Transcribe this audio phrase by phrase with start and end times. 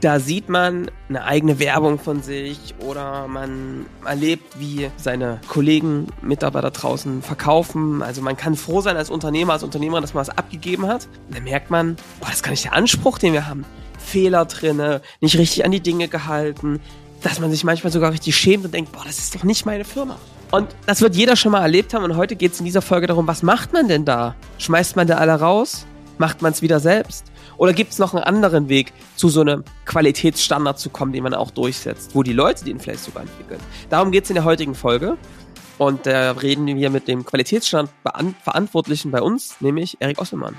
[0.00, 6.70] Da sieht man eine eigene Werbung von sich oder man erlebt, wie seine Kollegen, Mitarbeiter
[6.70, 8.02] draußen verkaufen.
[8.02, 11.06] Also man kann froh sein als Unternehmer, als Unternehmer, dass man was abgegeben hat.
[11.28, 13.66] Und dann merkt man, boah, das ist gar nicht der Anspruch, den wir haben.
[13.98, 16.80] Fehler drinne, nicht richtig an die Dinge gehalten,
[17.22, 19.84] dass man sich manchmal sogar richtig schämt und denkt, boah, das ist doch nicht meine
[19.84, 20.16] Firma.
[20.50, 23.06] Und das wird jeder schon mal erlebt haben und heute geht es in dieser Folge
[23.06, 24.34] darum, was macht man denn da?
[24.56, 25.86] Schmeißt man da alle raus?
[26.16, 27.30] Macht man es wieder selbst?
[27.60, 31.34] Oder gibt es noch einen anderen Weg, zu so einem Qualitätsstandard zu kommen, den man
[31.34, 33.60] auch durchsetzt, wo die Leute den vielleicht sogar entwickeln?
[33.90, 35.18] Darum geht es in der heutigen Folge.
[35.76, 37.92] Und da reden wir mit dem Qualitätsstandard
[38.42, 40.56] Verantwortlichen bei uns, nämlich Erik Osselmann.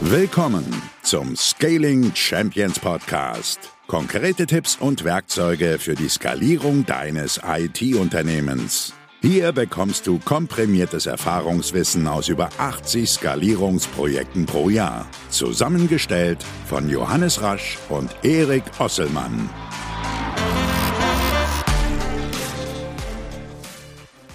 [0.00, 3.60] Willkommen zum Scaling Champions Podcast.
[3.86, 8.92] Konkrete Tipps und Werkzeuge für die Skalierung deines IT-Unternehmens.
[9.20, 15.08] Hier bekommst du komprimiertes Erfahrungswissen aus über 80 Skalierungsprojekten pro Jahr.
[15.28, 19.50] Zusammengestellt von Johannes Rasch und Erik Osselmann.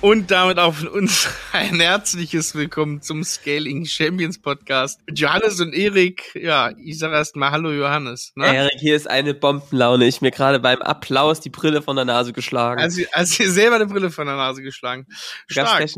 [0.04, 5.74] Und damit auch von uns ein herzliches Willkommen zum Scaling Champions Podcast mit Johannes und
[5.74, 6.36] Erik.
[6.36, 8.34] Ja, ich sage erst mal Hallo Johannes.
[8.36, 8.54] Ne?
[8.54, 10.06] Erik, hier ist eine Bombenlaune.
[10.06, 12.82] Ich mir gerade beim Applaus die Brille von der Nase geschlagen.
[12.82, 15.08] Also, also selber eine Brille von der Nase geschlagen.
[15.48, 15.80] Stark.
[15.80, 15.98] Ganz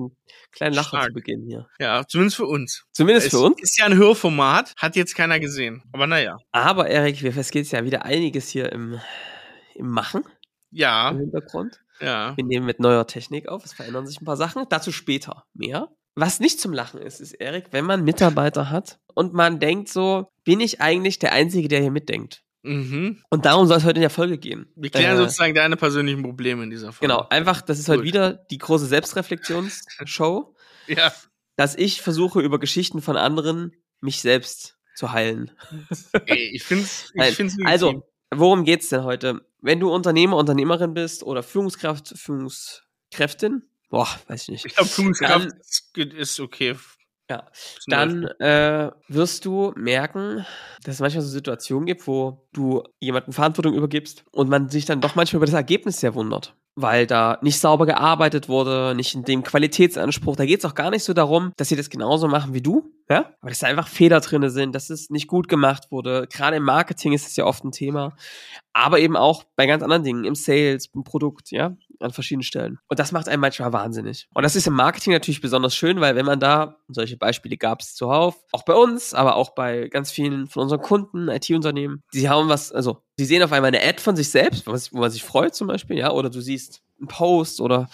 [0.51, 1.07] kleinen Lacher Stark.
[1.07, 1.65] zu Beginn hier.
[1.79, 2.85] Ja, zumindest für uns.
[2.91, 3.59] Zumindest es für uns.
[3.59, 5.81] Ist ja ein Hörformat, hat jetzt keiner gesehen.
[5.93, 6.37] Aber naja.
[6.51, 8.99] Aber Erik, es geht ja wieder einiges hier im,
[9.73, 10.23] im Machen.
[10.69, 11.09] Ja.
[11.09, 11.79] Im Hintergrund.
[11.99, 12.35] Ja.
[12.35, 14.65] Wir nehmen mit neuer Technik auf, es verändern sich ein paar Sachen.
[14.69, 15.89] Dazu später mehr.
[16.15, 20.27] Was nicht zum Lachen ist, ist, Erik, wenn man Mitarbeiter hat und man denkt so,
[20.45, 22.41] bin ich eigentlich der Einzige, der hier mitdenkt?
[22.63, 23.21] Mhm.
[23.29, 24.71] Und darum soll es heute in der Folge gehen.
[24.75, 27.13] Wir klären äh, sozusagen deine persönlichen Probleme in dieser Folge.
[27.13, 27.97] Genau, einfach, das ist Gut.
[27.97, 30.55] heute wieder die große Selbstreflexionsshow.
[30.87, 31.13] ja.
[31.57, 35.51] Dass ich versuche, über Geschichten von anderen mich selbst zu heilen.
[36.25, 37.57] Ey, ich finde es.
[37.65, 39.45] Also, worum geht's denn heute?
[39.65, 44.65] Wenn du Unternehmer, Unternehmerin bist oder Führungskraft, Führungskräftin, boah, weiß ich nicht.
[44.67, 45.47] Ich glaube, Führungskraft
[45.95, 46.75] dann, ist okay.
[47.27, 47.47] Ja,
[47.87, 50.45] dann äh, wirst du merken,
[50.83, 55.01] dass es manchmal so Situationen gibt, wo du jemanden Verantwortung übergibst und man sich dann
[55.01, 59.23] doch manchmal über das Ergebnis sehr wundert weil da nicht sauber gearbeitet wurde, nicht in
[59.23, 60.35] dem Qualitätsanspruch.
[60.35, 62.91] Da geht es auch gar nicht so darum, dass sie das genauso machen wie du,
[63.09, 66.27] ja, aber dass da einfach Fehler drin sind, dass es nicht gut gemacht wurde.
[66.31, 68.15] Gerade im Marketing ist es ja oft ein Thema,
[68.73, 72.79] aber eben auch bei ganz anderen Dingen, im Sales, im Produkt, ja, an verschiedenen Stellen.
[72.87, 74.27] Und das macht einen manchmal wahnsinnig.
[74.33, 77.81] Und das ist im Marketing natürlich besonders schön, weil wenn man da, solche Beispiele gab
[77.81, 82.29] es zuhauf, auch bei uns, aber auch bei ganz vielen von unseren Kunden, IT-Unternehmen, die
[82.29, 85.23] haben was, also sie sehen auf einmal eine Ad von sich selbst, wo man sich
[85.23, 87.89] freut zum Beispiel, ja, oder du siehst einen Post oder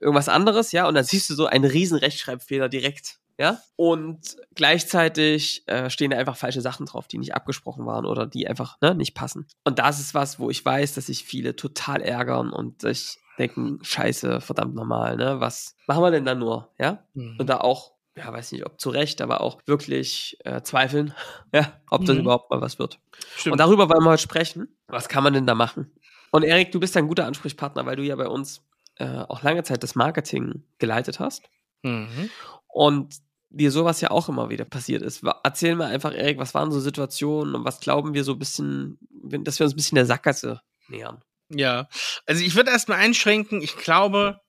[0.00, 5.62] irgendwas anderes, ja, und dann siehst du so einen riesen Rechtschreibfehler direkt, ja, und gleichzeitig
[5.66, 8.94] äh, stehen da einfach falsche Sachen drauf, die nicht abgesprochen waren oder die einfach ne,
[8.94, 9.46] nicht passen.
[9.64, 13.78] Und das ist was, wo ich weiß, dass sich viele total ärgern und sich denken,
[13.82, 17.36] scheiße, verdammt normal, ne, was machen wir denn da nur, ja, mhm.
[17.38, 21.14] und da auch ja, weiß nicht, ob zu Recht, aber auch wirklich äh, zweifeln,
[21.52, 22.22] ja, ob das mhm.
[22.22, 22.98] überhaupt mal was wird.
[23.36, 23.52] Stimmt.
[23.52, 24.76] Und darüber wollen wir heute sprechen.
[24.88, 25.92] Was kann man denn da machen?
[26.30, 28.62] Und Erik, du bist ein guter Ansprechpartner, weil du ja bei uns
[28.96, 31.48] äh, auch lange Zeit das Marketing geleitet hast.
[31.82, 32.28] Mhm.
[32.66, 33.14] Und
[33.50, 35.22] dir sowas ja auch immer wieder passiert ist.
[35.42, 38.98] Erzähl mal einfach, Erik, was waren so Situationen und was glauben wir so ein bisschen,
[39.10, 41.22] dass wir uns ein bisschen der Sackgasse nähern?
[41.50, 41.88] Ja,
[42.26, 44.40] also ich würde erstmal einschränken, ich glaube,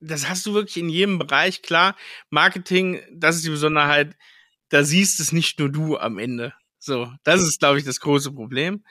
[0.00, 1.96] das hast du wirklich in jedem Bereich, klar.
[2.30, 4.16] Marketing, das ist die Besonderheit,
[4.68, 6.54] da siehst es nicht nur du am Ende.
[6.78, 8.84] So, das ist, glaube ich, das große Problem.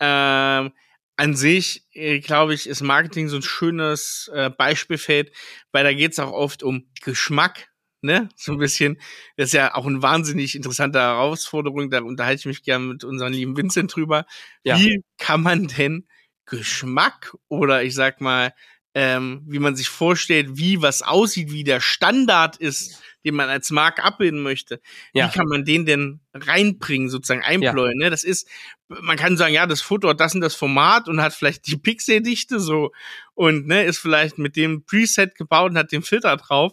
[0.00, 0.72] Ähm,
[1.16, 5.32] an sich, äh, glaube ich, ist Marketing so ein schönes äh, Beispielfeld,
[5.72, 7.68] weil da geht es auch oft um Geschmack,
[8.02, 8.28] ne?
[8.36, 9.00] So ein bisschen.
[9.36, 11.90] Das ist ja auch eine wahnsinnig interessante Herausforderung.
[11.90, 14.26] Da unterhalte ich mich gerne mit unserem lieben Vincent drüber.
[14.62, 14.78] Ja.
[14.78, 16.06] Wie kann man denn
[16.46, 18.52] Geschmack oder ich sag mal
[18.98, 23.70] ähm, wie man sich vorstellt, wie was aussieht, wie der Standard ist, den man als
[23.70, 24.80] Marke abbilden möchte.
[25.12, 25.26] Ja.
[25.26, 28.00] Wie kann man den denn reinbringen, sozusagen einbläuen?
[28.00, 28.06] Ja.
[28.06, 28.10] Ne?
[28.10, 28.48] Das ist,
[28.88, 31.76] man kann sagen, ja, das Foto hat das und das Format und hat vielleicht die
[31.76, 32.90] Pixeldichte so
[33.34, 36.72] und ne, ist vielleicht mit dem Preset gebaut und hat den Filter drauf.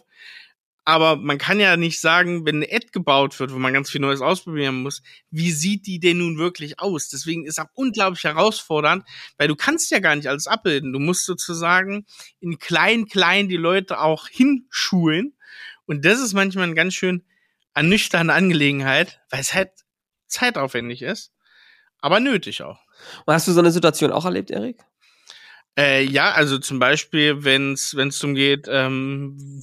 [0.86, 4.02] Aber man kann ja nicht sagen, wenn eine Ad gebaut wird, wo man ganz viel
[4.02, 7.08] Neues ausprobieren muss, wie sieht die denn nun wirklich aus?
[7.08, 9.04] Deswegen ist auch unglaublich herausfordernd,
[9.38, 10.92] weil du kannst ja gar nicht alles abbilden.
[10.92, 12.04] Du musst sozusagen
[12.40, 15.34] in klein, klein die Leute auch hinschulen.
[15.86, 17.24] Und das ist manchmal eine ganz schön
[17.74, 19.70] ernüchternde Angelegenheit, weil es halt
[20.26, 21.32] zeitaufwendig ist,
[21.98, 22.80] aber nötig auch.
[23.24, 24.78] Und hast du so eine Situation auch erlebt, Erik?
[25.76, 29.62] Äh, ja, also zum Beispiel, wenn es darum geht, ähm,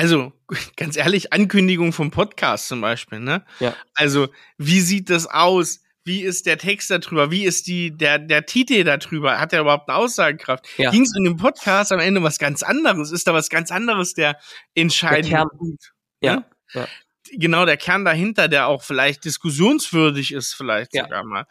[0.00, 0.32] also
[0.76, 3.44] ganz ehrlich, Ankündigung vom Podcast zum Beispiel, ne?
[3.58, 3.76] Ja.
[3.94, 5.80] Also, wie sieht das aus?
[6.04, 7.30] Wie ist der Text darüber?
[7.30, 9.38] Wie ist die, der, der Titel darüber?
[9.38, 10.66] Hat der überhaupt eine Aussagekraft?
[10.78, 10.90] Ja.
[10.90, 13.12] Ging es in dem Podcast am Ende was ganz anderes?
[13.12, 14.38] Ist da was ganz anderes der
[14.74, 15.48] entscheidende Der Kern.
[15.58, 15.92] Punkt?
[16.22, 16.36] Ja.
[16.36, 16.44] Ne?
[16.72, 16.88] Ja.
[17.32, 21.04] Genau, der Kern dahinter, der auch vielleicht diskussionswürdig ist, vielleicht Ja.
[21.04, 21.44] sogar mal.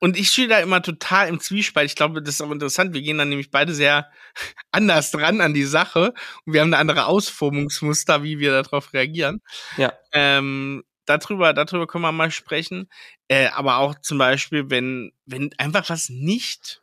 [0.00, 1.90] Und ich stehe da immer total im Zwiespalt.
[1.90, 2.94] Ich glaube, das ist auch interessant.
[2.94, 4.10] Wir gehen dann nämlich beide sehr
[4.72, 6.14] anders dran an die Sache
[6.44, 9.42] und wir haben eine andere Ausformungsmuster, wie wir darauf reagieren.
[9.76, 9.92] Ja.
[10.12, 12.88] Ähm, darüber, darüber können wir mal sprechen.
[13.28, 16.82] Äh, aber auch zum Beispiel, wenn, wenn einfach was nicht,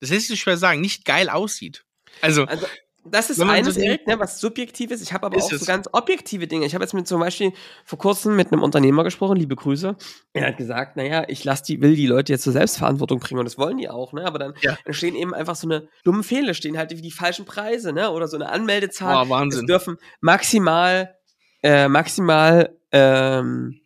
[0.00, 1.84] das lässt sich schwer sagen, nicht geil aussieht.
[2.20, 2.66] Also, Also,
[3.04, 5.02] das ist eines, so Erik, ne, was Subjektives.
[5.02, 6.66] Ich habe aber Ist auch so ganz objektive Dinge.
[6.66, 7.52] Ich habe jetzt mit zum Beispiel
[7.84, 9.96] vor kurzem mit einem Unternehmer gesprochen, liebe Grüße.
[10.32, 13.44] Er hat gesagt, naja, ich lass die, will die Leute jetzt zur Selbstverantwortung bringen und
[13.44, 14.24] das wollen die auch, ne?
[14.24, 14.76] Aber dann Ja.
[14.84, 18.10] entstehen eben einfach so eine dumme Fehler, stehen halt wie die falschen Preise, ne?
[18.10, 19.14] Oder so eine Anmeldezahl.
[19.26, 19.60] boah, Wahnsinn.
[19.62, 21.16] Es dürfen maximal,
[21.62, 23.80] äh, maximal, ähm,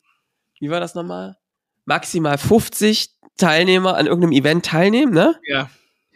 [0.61, 1.37] wie war das nochmal?
[1.85, 5.39] Maximal 50 Teilnehmer an irgendeinem Event teilnehmen, ne?
[5.47, 5.71] Ja,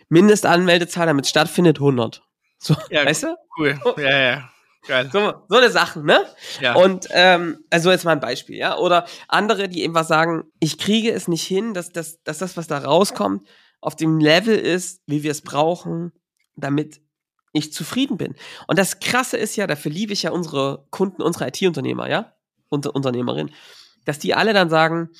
[0.08, 2.22] Mindestanmeldezahl, damit es stattfindet, 100.
[2.60, 3.36] So, Ja, weißt du?
[3.58, 3.78] cool.
[3.96, 4.50] Ja, ja.
[4.86, 5.10] Geil.
[5.12, 6.24] So, so eine Sachen, ne?
[6.60, 6.74] Ja.
[6.74, 8.78] Und ähm, also jetzt mal ein Beispiel, ja.
[8.78, 12.56] Oder andere, die eben was sagen, ich kriege es nicht hin, dass, dass, dass das,
[12.56, 13.46] was da rauskommt,
[13.82, 16.12] auf dem Level ist, wie wir es brauchen,
[16.56, 17.00] damit
[17.52, 18.36] ich zufrieden bin.
[18.68, 22.32] Und das Krasse ist ja, dafür liebe ich ja unsere Kunden, unsere IT-Unternehmer, ja,
[22.68, 23.52] Unter Unternehmerinnen,
[24.06, 25.10] dass die alle dann sagen,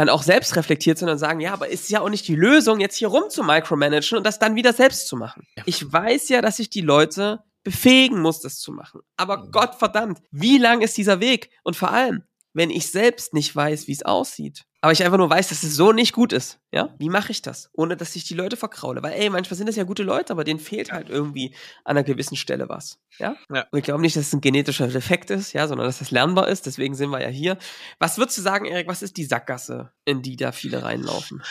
[0.00, 2.80] dann auch selbst reflektiert sind und sagen, ja, aber ist ja auch nicht die Lösung,
[2.80, 5.46] jetzt hier rum zu micromanagen und das dann wieder selbst zu machen.
[5.66, 9.02] Ich weiß ja, dass ich die Leute befähigen muss, das zu machen.
[9.18, 11.50] Aber Gott verdammt, wie lang ist dieser Weg?
[11.64, 12.22] Und vor allem,
[12.54, 15.76] wenn ich selbst nicht weiß, wie es aussieht, aber ich einfach nur weiß, dass es
[15.76, 16.94] so nicht gut ist, ja?
[16.98, 17.70] Wie mache ich das?
[17.74, 19.02] Ohne dass ich die Leute verkraule.
[19.02, 21.54] Weil, ey, manchmal sind das ja gute Leute, aber denen fehlt halt irgendwie
[21.84, 23.36] an einer gewissen Stelle was, ja?
[23.52, 23.66] Ja.
[23.70, 26.48] Und ich glaube nicht, dass es ein genetischer Defekt ist, ja, sondern dass das lernbar
[26.48, 26.64] ist.
[26.64, 27.58] Deswegen sind wir ja hier.
[27.98, 31.42] Was würdest du sagen, Erik, was ist die Sackgasse, in die da viele reinlaufen?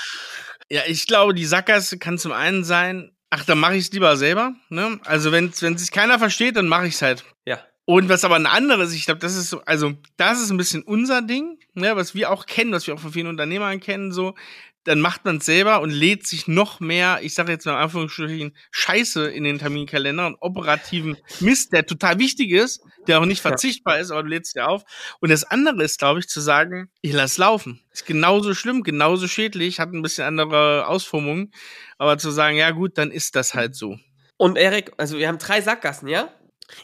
[0.70, 4.18] Ja, ich glaube, die Sackgasse kann zum einen sein, ach, dann mache ich es lieber
[4.18, 4.54] selber.
[4.70, 5.00] Ne?
[5.06, 7.26] Also wenn wenn sich keiner versteht, dann mache ich es halt.
[7.46, 7.60] Ja.
[7.92, 10.84] Und was aber ein anderes, ich glaube, das ist so, also das ist ein bisschen
[10.84, 14.36] unser Ding, ne, was wir auch kennen, was wir auch von vielen Unternehmern kennen, so,
[14.84, 17.78] dann macht man es selber und lädt sich noch mehr, ich sage jetzt mal in
[17.80, 23.44] Anführungsstrichen, Scheiße in den Terminkalender und operativen Mist, der total wichtig ist, der auch nicht
[23.44, 23.50] Ja.
[23.50, 24.84] verzichtbar ist, aber du lädst dir auf.
[25.20, 27.82] Und das andere ist, glaube ich, zu sagen, ich lass laufen.
[27.92, 31.52] Ist genauso schlimm, genauso schädlich, hat ein bisschen andere Ausformungen,
[31.98, 33.98] aber zu sagen, ja gut, dann ist das halt so.
[34.38, 36.30] Und Erik, also wir haben drei Sackgassen, ja?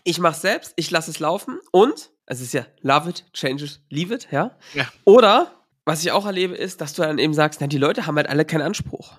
[0.03, 3.65] Ich mach's selbst, ich lasse es laufen und, also es ist ja love it, change
[3.65, 4.57] it, leave it, ja?
[4.73, 4.87] Ja.
[5.03, 5.51] Oder,
[5.85, 8.27] was ich auch erlebe, ist, dass du dann eben sagst, na, die Leute haben halt
[8.29, 9.13] alle keinen Anspruch.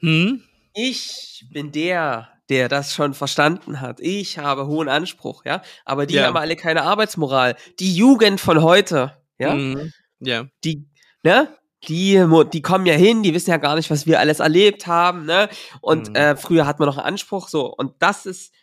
[0.00, 0.42] Hm?
[0.74, 4.00] Ich bin der, der das schon verstanden hat.
[4.00, 5.62] Ich habe hohen Anspruch, ja?
[5.84, 6.26] Aber die Ja.
[6.26, 7.56] haben alle keine Arbeitsmoral.
[7.78, 9.54] Die Jugend von heute, ja?
[9.54, 9.92] Mhm.
[10.20, 10.46] Ja.
[10.64, 10.86] die,
[11.24, 11.48] ne?
[11.88, 15.24] Die, die kommen ja hin, die wissen ja gar nicht, was wir alles erlebt haben,
[15.26, 15.48] ne?
[15.80, 16.14] Und Mhm.
[16.14, 17.66] äh, früher hat man noch einen Anspruch, so.
[17.74, 18.54] Und das ist,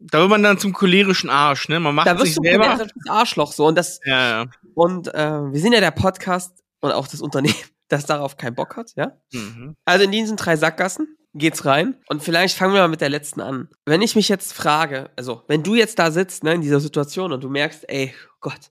[0.00, 1.80] Da wird man dann zum cholerischen Arsch, ne?
[1.80, 2.64] Man macht da sich wirst du ein selber.
[2.68, 3.66] cholerisches Arschloch, so.
[3.66, 4.46] Und das, Ja, ja.
[4.74, 7.54] und äh, wir sind ja der Podcast und auch das Unternehmen,
[7.88, 9.12] das darauf keinen Bock hat, ja?
[9.32, 9.74] Mhm.
[9.84, 11.96] Also in diesen drei Sackgassen geht's rein.
[12.08, 13.68] Und vielleicht fangen wir mal mit der letzten an.
[13.86, 17.32] Wenn ich mich jetzt frage, also wenn du jetzt da sitzt, ne, in dieser Situation
[17.32, 18.70] und du merkst, ey, Gott,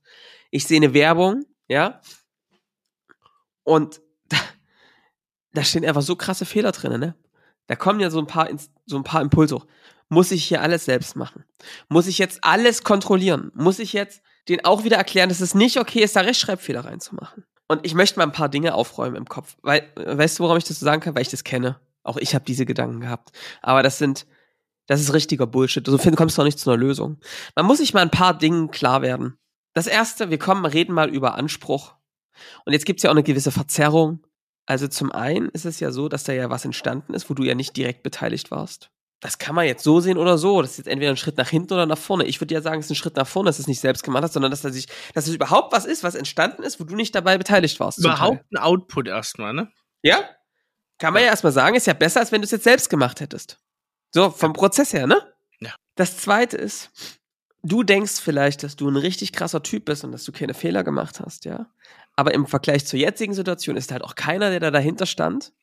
[0.50, 2.00] ich sehe eine Werbung, ja,
[3.64, 4.38] und da,
[5.54, 7.16] da stehen einfach so krasse Fehler drin, ne?
[7.68, 8.48] Da kommen ja so ein paar,
[8.86, 9.66] so ein paar Impulse hoch.
[10.10, 11.44] Muss ich hier alles selbst machen?
[11.90, 13.52] Muss ich jetzt alles kontrollieren?
[13.56, 17.44] Muss ich jetzt den auch wieder erklären, dass es nicht okay ist, da Rechtschreibfehler reinzumachen?
[17.68, 19.58] Und ich möchte mal ein paar Dinge aufräumen im Kopf.
[19.62, 21.16] Weil, äh, weißt du, warum ich das so sagen kann?
[21.16, 21.80] Weil ich das kenne.
[22.04, 23.38] Auch ich habe diese Gedanken gehabt.
[23.62, 24.26] Aber das sind,
[24.86, 25.86] das ist richtiger Bullshit.
[25.86, 27.20] So find- kommst du auch nicht zu einer Lösung.
[27.56, 29.38] Man muss sich mal ein paar Dingen klar werden.
[29.74, 31.96] Das erste, wir kommen, reden mal über Anspruch.
[32.64, 34.26] Und jetzt gibt's ja auch eine gewisse Verzerrung.
[34.66, 37.44] Also zum einen ist es ja so, dass da ja was entstanden ist, wo du
[37.44, 38.92] ja nicht direkt beteiligt warst.
[39.20, 40.62] Das kann man jetzt so sehen oder so.
[40.62, 42.26] Das ist jetzt entweder ein Schritt nach hinten oder nach vorne.
[42.26, 44.04] Ich würde ja sagen, es ist ein Schritt nach vorne, dass du es nicht selbst
[44.04, 46.84] gemacht hast, sondern dass da sich, dass es überhaupt was ist, was entstanden ist, wo
[46.84, 47.98] du nicht dabei beteiligt warst.
[47.98, 49.72] Überhaupt ein Output erstmal, ne?
[50.04, 50.24] Ja?
[51.00, 53.20] Kann man ja erstmal sagen, ist ja besser, als wenn du es jetzt selbst gemacht
[53.20, 53.60] hättest.
[54.14, 55.22] So, vom Prozess her, ne?
[55.60, 55.74] Ja.
[55.96, 56.92] Das zweite ist,
[57.64, 60.84] du denkst vielleicht, dass du ein richtig krasser Typ bist und dass du keine Fehler
[60.84, 61.68] gemacht hast, ja?
[62.16, 65.54] Aber im Vergleich zur jetzigen Situation ist halt auch keiner, der da dahinter stand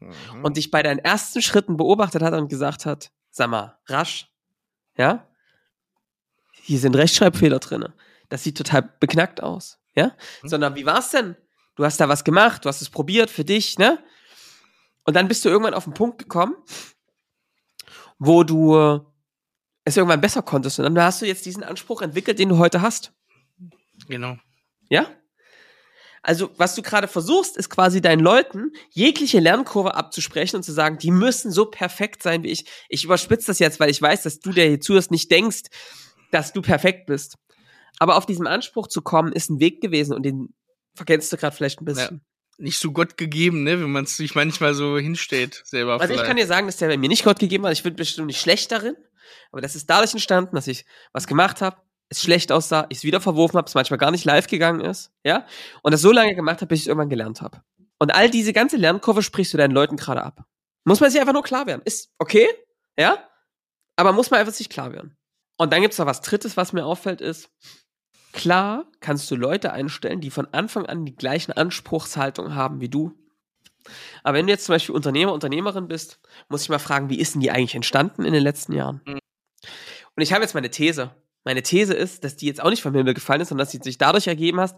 [0.00, 0.44] Mhm.
[0.44, 4.30] und dich bei deinen ersten Schritten beobachtet hat und gesagt hat, sag mal, rasch,
[4.96, 5.26] ja?
[6.62, 7.86] Hier sind Rechtschreibfehler drin.
[8.28, 10.12] Das sieht total beknackt aus, ja?
[10.42, 10.48] Mhm.
[10.48, 11.36] Sondern wie war's denn?
[11.74, 14.02] Du hast da was gemacht, du hast es probiert für dich, ne?
[15.04, 16.56] Und dann bist du irgendwann auf den Punkt gekommen,
[18.18, 19.04] wo du
[19.84, 20.78] es irgendwann besser konntest.
[20.78, 23.12] Und dann hast du jetzt diesen Anspruch entwickelt, den du heute hast.
[24.06, 24.36] Genau.
[24.90, 25.06] Ja?
[26.28, 30.98] Also, was du gerade versuchst, ist quasi deinen Leuten jegliche Lernkurve abzusprechen und zu sagen,
[30.98, 32.66] die müssen so perfekt sein wie ich.
[32.90, 35.62] Ich überspitze das jetzt, weil ich weiß, dass du, der hier zuhörst, nicht denkst,
[36.30, 37.36] dass du perfekt bist.
[37.98, 40.52] Aber auf diesem Anspruch zu kommen, ist ein Weg gewesen und den
[40.94, 42.16] verkennst du gerade vielleicht ein bisschen.
[42.16, 42.20] Ja
[42.60, 45.92] nicht so Gott gegeben, ne, wenn man es sich manchmal so hinstellt selber.
[45.92, 46.22] Also vielleicht.
[46.22, 47.72] ich kann dir sagen, dass der bei mir nicht Gott gegeben hat.
[47.72, 48.96] Ich bin bestimmt nicht schlecht darin,
[49.52, 51.76] aber das ist dadurch entstanden, dass ich was gemacht habe,
[52.08, 55.12] es schlecht aussah, ich es wieder verworfen habe, es manchmal gar nicht live gegangen ist,
[55.24, 55.46] ja,
[55.82, 57.62] und das so lange gemacht habe, bis ich es irgendwann gelernt habe.
[57.98, 60.44] Und all diese ganze Lernkurve sprichst du deinen Leuten gerade ab.
[60.84, 61.82] Muss man sich einfach nur klar werden.
[61.84, 62.48] Ist okay,
[62.98, 63.18] ja,
[63.96, 65.16] aber muss man einfach sich klar werden.
[65.56, 67.50] Und dann gibt's noch was Drittes, was mir auffällt, ist,
[68.32, 73.12] klar kannst du Leute einstellen, die von Anfang an die gleichen Anspruchshaltung haben wie du.
[74.22, 77.34] Aber wenn du jetzt zum Beispiel Unternehmer, Unternehmerin bist, muss ich mal fragen, wie ist
[77.34, 79.00] denn die eigentlich entstanden in den letzten Jahren?
[79.04, 79.18] Mhm.
[80.16, 81.10] Und ich habe jetzt meine These.
[81.48, 83.80] Meine These ist, dass die jetzt auch nicht vom Himmel gefallen ist, sondern dass sie
[83.82, 84.76] sich dadurch ergeben hast,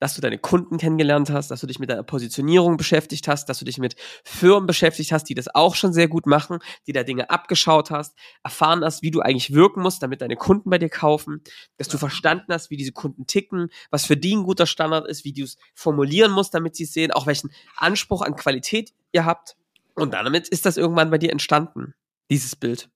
[0.00, 3.60] dass du deine Kunden kennengelernt hast, dass du dich mit deiner Positionierung beschäftigt hast, dass
[3.60, 6.58] du dich mit Firmen beschäftigt hast, die das auch schon sehr gut machen,
[6.88, 10.68] die da Dinge abgeschaut hast, erfahren hast, wie du eigentlich wirken musst, damit deine Kunden
[10.68, 11.44] bei dir kaufen,
[11.76, 15.24] dass du verstanden hast, wie diese Kunden ticken, was für die ein guter Standard ist,
[15.24, 19.26] wie du es formulieren musst, damit sie es sehen, auch welchen Anspruch an Qualität ihr
[19.26, 19.54] habt.
[19.94, 21.94] Und damit ist das irgendwann bei dir entstanden,
[22.32, 22.90] dieses Bild.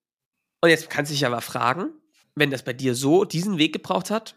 [0.60, 1.92] Und jetzt kannst du dich aber fragen,
[2.38, 4.36] wenn das bei dir so diesen Weg gebraucht hat,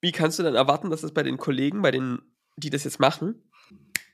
[0.00, 2.22] wie kannst du dann erwarten, dass das bei den Kollegen, bei denen,
[2.56, 3.42] die das jetzt machen,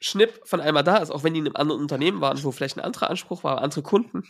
[0.00, 2.76] Schnipp von einmal da ist, auch wenn die in einem anderen Unternehmen waren, wo vielleicht
[2.76, 4.25] ein anderer Anspruch war, andere Kunden.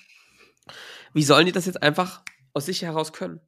[1.13, 2.23] Wie sollen die das jetzt einfach
[2.53, 3.41] aus sich heraus können?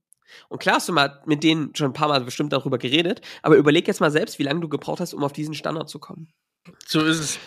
[0.48, 3.56] Und klar hast du mal mit denen schon ein paar Mal bestimmt darüber geredet, aber
[3.56, 6.32] überleg jetzt mal selbst, wie lange du gebraucht hast, um auf diesen Standard zu kommen.
[6.84, 7.38] So ist es.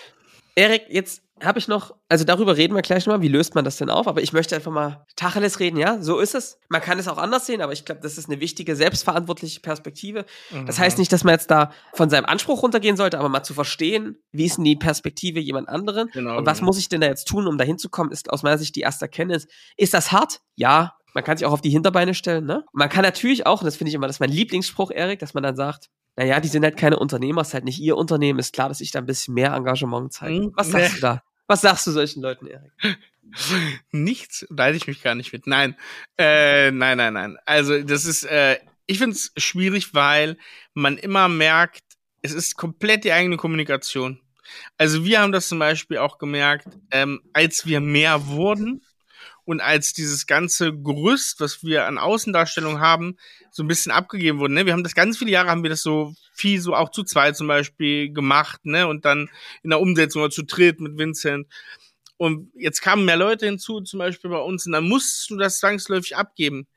[0.56, 3.78] Erik, jetzt habe ich noch, also darüber reden wir gleich nochmal, wie löst man das
[3.78, 6.60] denn auf, aber ich möchte einfach mal Tacheles reden, ja, so ist es.
[6.70, 10.26] Man kann es auch anders sehen, aber ich glaube, das ist eine wichtige, selbstverantwortliche Perspektive.
[10.52, 10.66] Mhm.
[10.66, 13.54] Das heißt nicht, dass man jetzt da von seinem Anspruch runtergehen sollte, aber mal zu
[13.54, 16.68] verstehen, wie ist denn die Perspektive jemand anderen genau, und was genau.
[16.68, 19.06] muss ich denn da jetzt tun, um da hinzukommen, ist aus meiner Sicht die erste
[19.06, 19.48] Erkenntnis.
[19.78, 20.42] Ist das hart?
[20.56, 20.96] Ja.
[21.14, 22.64] Man kann sich auch auf die Hinterbeine stellen, ne?
[22.72, 25.34] Man kann natürlich auch, und das finde ich immer, das ist mein Lieblingsspruch, Erik, dass
[25.34, 28.52] man dann sagt, naja, die sind halt keine Unternehmer, ist halt nicht ihr Unternehmen, ist
[28.54, 30.48] klar, dass ich da ein bisschen mehr Engagement zeige.
[30.48, 30.52] Mhm.
[30.54, 31.24] Was sagst du da?
[31.50, 32.72] Was sagst du solchen Leuten, Erik?
[33.92, 35.48] Nichts, leide ich mich gar nicht mit.
[35.48, 35.76] Nein,
[36.20, 37.38] äh, nein, nein, nein.
[37.44, 40.38] Also das ist, äh, ich finde es schwierig, weil
[40.76, 41.82] man immer merkt,
[42.22, 44.22] es ist komplett die eigene Kommunikation.
[44.78, 48.84] Also wir haben das zum Beispiel auch gemerkt, ähm, als wir mehr wurden,
[49.50, 53.18] und als dieses ganze Gerüst, was wir an Außendarstellung haben,
[53.50, 54.54] so ein bisschen abgegeben wurde.
[54.54, 54.68] Ne?
[54.68, 57.36] Wir haben das ganz viele Jahre haben wir das so viel so auch zu zweit
[57.36, 58.88] zum Beispiel gemacht, ne?
[58.88, 59.28] Und dann
[59.64, 61.48] in der Umsetzung oder zu dritt mit Vincent.
[62.18, 65.58] Und jetzt kamen mehr Leute hinzu, zum Beispiel bei uns, und dann musstest du das
[65.58, 66.68] zwangsläufig abgeben.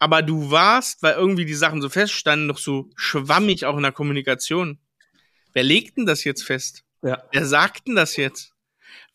[0.00, 3.92] Aber du warst, weil irgendwie die Sachen so feststanden, noch so schwammig auch in der
[3.92, 4.80] Kommunikation.
[5.52, 6.82] Wer legt denn das jetzt fest?
[7.02, 7.22] Ja.
[7.30, 8.52] Wer sagt denn das jetzt?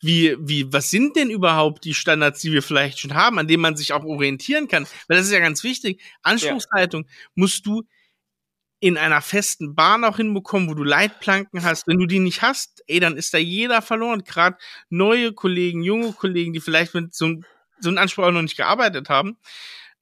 [0.06, 3.62] Wie, wie, was sind denn überhaupt die Standards, die wir vielleicht schon haben, an denen
[3.62, 4.86] man sich auch orientieren kann?
[5.08, 6.00] Weil das ist ja ganz wichtig.
[6.22, 7.10] Anspruchshaltung ja.
[7.34, 7.82] musst du
[8.78, 11.86] in einer festen Bahn auch hinbekommen, wo du Leitplanken hast.
[11.88, 14.22] Wenn du die nicht hast, ey, dann ist da jeder verloren.
[14.22, 14.58] Gerade
[14.90, 17.40] neue Kollegen, junge Kollegen, die vielleicht mit so,
[17.80, 19.38] so einem Anspruch auch noch nicht gearbeitet haben,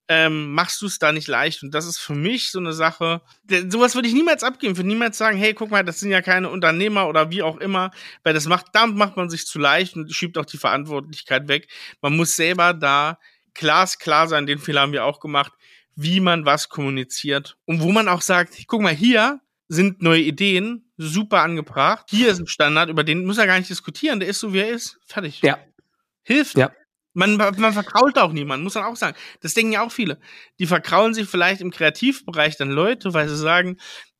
[0.07, 1.63] ähm, machst du es da nicht leicht.
[1.63, 3.21] Und das ist für mich so eine Sache,
[3.69, 6.49] sowas würde ich niemals abgeben, würde niemals sagen, hey, guck mal, das sind ja keine
[6.49, 7.91] Unternehmer oder wie auch immer,
[8.23, 11.67] weil das macht, damit macht man sich zu leicht und schiebt auch die Verantwortlichkeit weg.
[12.01, 13.17] Man muss selber da
[13.53, 15.53] glasklar sein, den Fehler haben wir auch gemacht,
[15.95, 20.91] wie man was kommuniziert und wo man auch sagt, guck mal, hier sind neue Ideen,
[20.97, 22.05] super angebracht.
[22.09, 24.59] Hier ist ein Standard, über den muss er gar nicht diskutieren, der ist so, wie
[24.59, 24.99] er ist.
[25.07, 25.41] Fertig.
[25.41, 25.57] Ja.
[26.21, 26.57] Hilft.
[26.57, 26.71] Ja.
[27.15, 29.17] Man, man verkrault auch niemanden, muss man auch sagen.
[29.39, 30.19] Das denken ja auch viele.
[30.59, 33.77] Die verkraulen sich vielleicht im Kreativbereich dann Leute, weil sie sagen,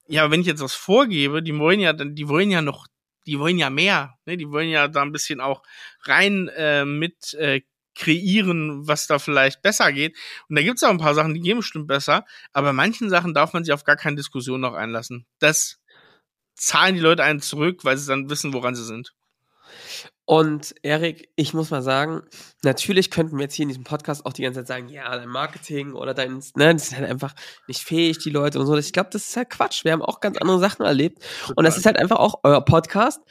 [0.07, 2.87] ja, wenn ich jetzt was vorgebe, die wollen ja, die wollen ja noch,
[3.27, 4.37] die wollen ja mehr, ne?
[4.37, 5.61] Die wollen ja da ein bisschen auch
[6.05, 7.61] rein äh, mit äh,
[7.95, 10.15] kreieren, was da vielleicht besser geht.
[10.47, 13.51] Und da gibt's auch ein paar Sachen, die gehen bestimmt besser, aber manchen Sachen darf
[13.51, 15.25] man sich auf gar keine Diskussion noch einlassen.
[15.39, 15.79] Das
[16.55, 19.13] zahlen die Leute einen zurück, weil sie dann wissen, woran sie sind.
[20.25, 22.23] Und Erik, ich muss mal sagen,
[22.63, 25.29] natürlich könnten wir jetzt hier in diesem Podcast auch die ganze Zeit sagen, ja, dein
[25.29, 27.35] Marketing oder dein, ne, das ist halt einfach
[27.67, 28.75] nicht fähig, die Leute und so.
[28.75, 29.83] Ich glaube, das ist halt Quatsch.
[29.83, 31.19] Wir haben auch ganz andere Sachen erlebt.
[31.41, 31.53] Total.
[31.55, 33.21] Und das ist halt einfach auch euer Podcast,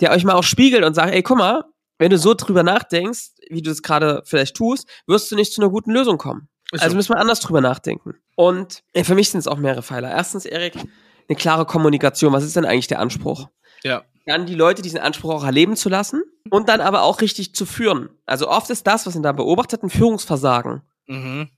[0.00, 1.64] der euch mal auch spiegelt und sagt, ey, guck mal,
[1.98, 5.60] wenn du so drüber nachdenkst, wie du es gerade vielleicht tust, wirst du nicht zu
[5.60, 6.48] einer guten Lösung kommen.
[6.72, 6.96] Ist also so.
[6.96, 8.14] müssen wir anders drüber nachdenken.
[8.36, 10.10] Und ey, für mich sind es auch mehrere Pfeiler.
[10.10, 12.32] Erstens, Erik, eine klare Kommunikation.
[12.32, 13.48] Was ist denn eigentlich der Anspruch?
[13.82, 17.54] Ja dann die Leute diesen Anspruch auch erleben zu lassen und dann aber auch richtig
[17.54, 18.10] zu führen.
[18.26, 20.82] Also oft ist das, was man da beobachtet, ein Führungsversagen.
[21.06, 21.48] Mhm.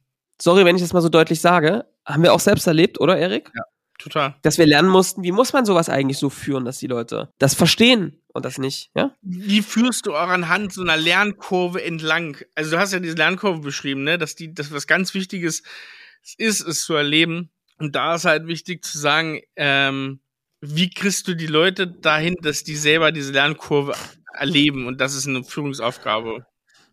[0.41, 3.51] sorry, wenn ich das mal so deutlich sage, haben wir auch selbst erlebt, oder Erik?
[3.55, 3.65] Ja,
[3.99, 4.37] total.
[4.43, 7.55] Dass wir lernen mussten, wie muss man sowas eigentlich so führen, dass die Leute das
[7.55, 9.13] verstehen und das nicht, ja?
[9.23, 12.37] Wie führst du auch anhand so einer Lernkurve entlang?
[12.55, 15.63] Also du hast ja diese Lernkurve beschrieben, ne, dass die, das was ganz Wichtiges
[16.39, 17.51] ist, es zu erleben.
[17.79, 20.21] Und da ist halt wichtig zu sagen, ähm,
[20.61, 23.95] wie kriegst du die Leute dahin, dass die selber diese Lernkurve
[24.35, 24.87] erleben?
[24.87, 26.47] Und das ist eine Führungsaufgabe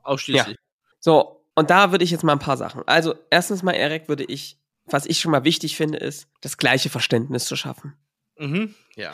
[0.04, 0.56] ausschließlich.
[0.56, 0.64] Ja.
[1.00, 2.84] So, und da würde ich jetzt mal ein paar Sachen.
[2.86, 6.90] Also, erstens mal, Erik, würde ich, was ich schon mal wichtig finde, ist, das gleiche
[6.90, 7.94] Verständnis zu schaffen.
[8.38, 9.14] Mhm, ja.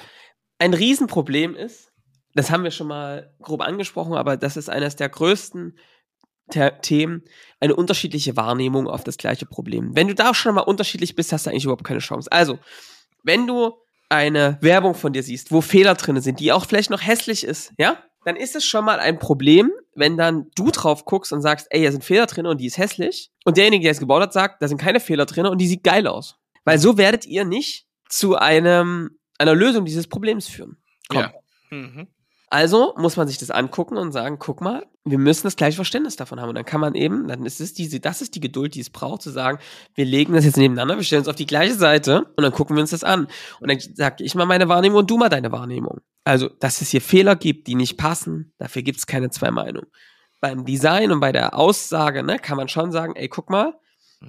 [0.60, 1.91] Ein Riesenproblem ist,
[2.36, 5.77] das haben wir schon mal grob angesprochen, aber das ist eines der größten
[6.81, 7.24] Themen,
[7.60, 9.95] eine unterschiedliche Wahrnehmung auf das gleiche Problem.
[9.95, 12.31] Wenn du da schon mal unterschiedlich bist, hast du eigentlich überhaupt keine Chance.
[12.31, 12.60] Also,
[13.24, 13.74] wenn du
[14.13, 17.74] eine Werbung von dir siehst, wo Fehler drin sind, die auch vielleicht noch hässlich ist,
[17.77, 21.67] ja, dann ist es schon mal ein Problem, wenn dann du drauf guckst und sagst,
[21.70, 23.32] ey, hier sind Fehler drin und die ist hässlich.
[23.43, 25.84] Und derjenige, der es gebaut hat, sagt, da sind keine Fehler drin und die sieht
[25.84, 26.38] geil aus.
[26.63, 30.77] Weil so werdet ihr nicht zu einem, einer Lösung dieses Problems führen.
[31.10, 31.20] Komm.
[31.20, 31.34] Ja.
[31.70, 32.08] Mhm.
[32.53, 36.17] Also muss man sich das angucken und sagen, guck mal, wir müssen das gleiche Verständnis
[36.17, 36.50] davon haben.
[36.50, 38.91] Und dann kann man eben, dann ist es diese, das ist die Geduld, die es
[38.91, 39.57] braucht, zu sagen,
[39.95, 42.75] wir legen das jetzt nebeneinander, wir stellen uns auf die gleiche Seite und dann gucken
[42.75, 43.27] wir uns das an.
[43.60, 46.01] Und dann sage ich mal meine Wahrnehmung und du mal deine Wahrnehmung.
[46.25, 49.88] Also, dass es hier Fehler gibt, die nicht passen, dafür gibt es keine zwei Meinungen.
[50.39, 53.74] Beim Design und bei der Aussage, ne, kann man schon sagen, ey, guck mal,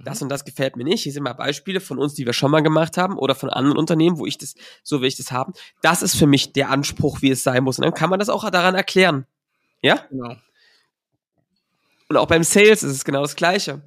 [0.04, 0.24] das mhm.
[0.24, 1.02] und das gefällt mir nicht.
[1.02, 3.78] Hier sind mal Beispiele von uns, die wir schon mal gemacht haben oder von anderen
[3.78, 5.52] Unternehmen, wo ich das, so will ich das haben.
[5.82, 7.78] Das ist für mich der Anspruch, wie es sein muss.
[7.78, 9.26] Und dann kann man das auch daran erklären.
[9.82, 10.04] Ja?
[10.10, 10.36] Genau.
[12.08, 13.82] Und auch beim Sales ist es genau das Gleiche.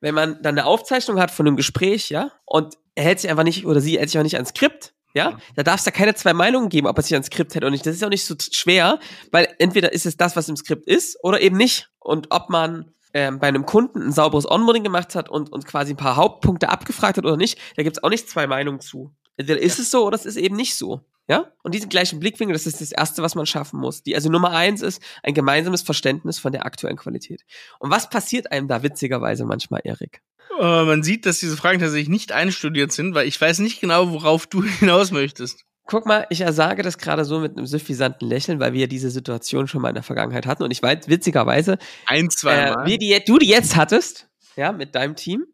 [0.00, 3.44] Wenn man dann eine Aufzeichnung hat von einem Gespräch, ja, und er hält sich einfach
[3.44, 6.14] nicht, oder sie hält sich auch nicht ans Skript, ja, da darf es da keine
[6.14, 7.84] zwei Meinungen geben, ob er sich ans Skript hält oder nicht.
[7.84, 9.00] Das ist auch nicht so schwer,
[9.32, 11.90] weil entweder ist es das, was im Skript ist, oder eben nicht.
[11.98, 15.94] Und ob man ähm, bei einem Kunden ein sauberes Onboarding gemacht hat und, und quasi
[15.94, 19.14] ein paar Hauptpunkte abgefragt hat oder nicht, da gibt es auch nicht zwei Meinungen zu.
[19.36, 21.00] Entweder ist es so oder es ist eben nicht so.
[21.30, 21.52] Ja?
[21.62, 24.02] Und diesen gleichen Blickwinkel, das ist das Erste, was man schaffen muss.
[24.02, 27.42] Die, also Nummer eins ist ein gemeinsames Verständnis von der aktuellen Qualität.
[27.78, 30.22] Und was passiert einem da witzigerweise manchmal, Erik?
[30.58, 34.10] Uh, man sieht, dass diese Fragen tatsächlich nicht einstudiert sind, weil ich weiß nicht genau,
[34.10, 35.64] worauf du hinaus möchtest.
[35.90, 39.66] Guck mal, ich sage das gerade so mit einem suffisanten Lächeln, weil wir diese Situation
[39.66, 40.62] schon mal in der Vergangenheit hatten.
[40.62, 42.84] Und ich weiß, witzigerweise, ein, zwei äh, Mal.
[42.84, 45.46] Äh, wie die, du die jetzt hattest, ja, mit deinem Team.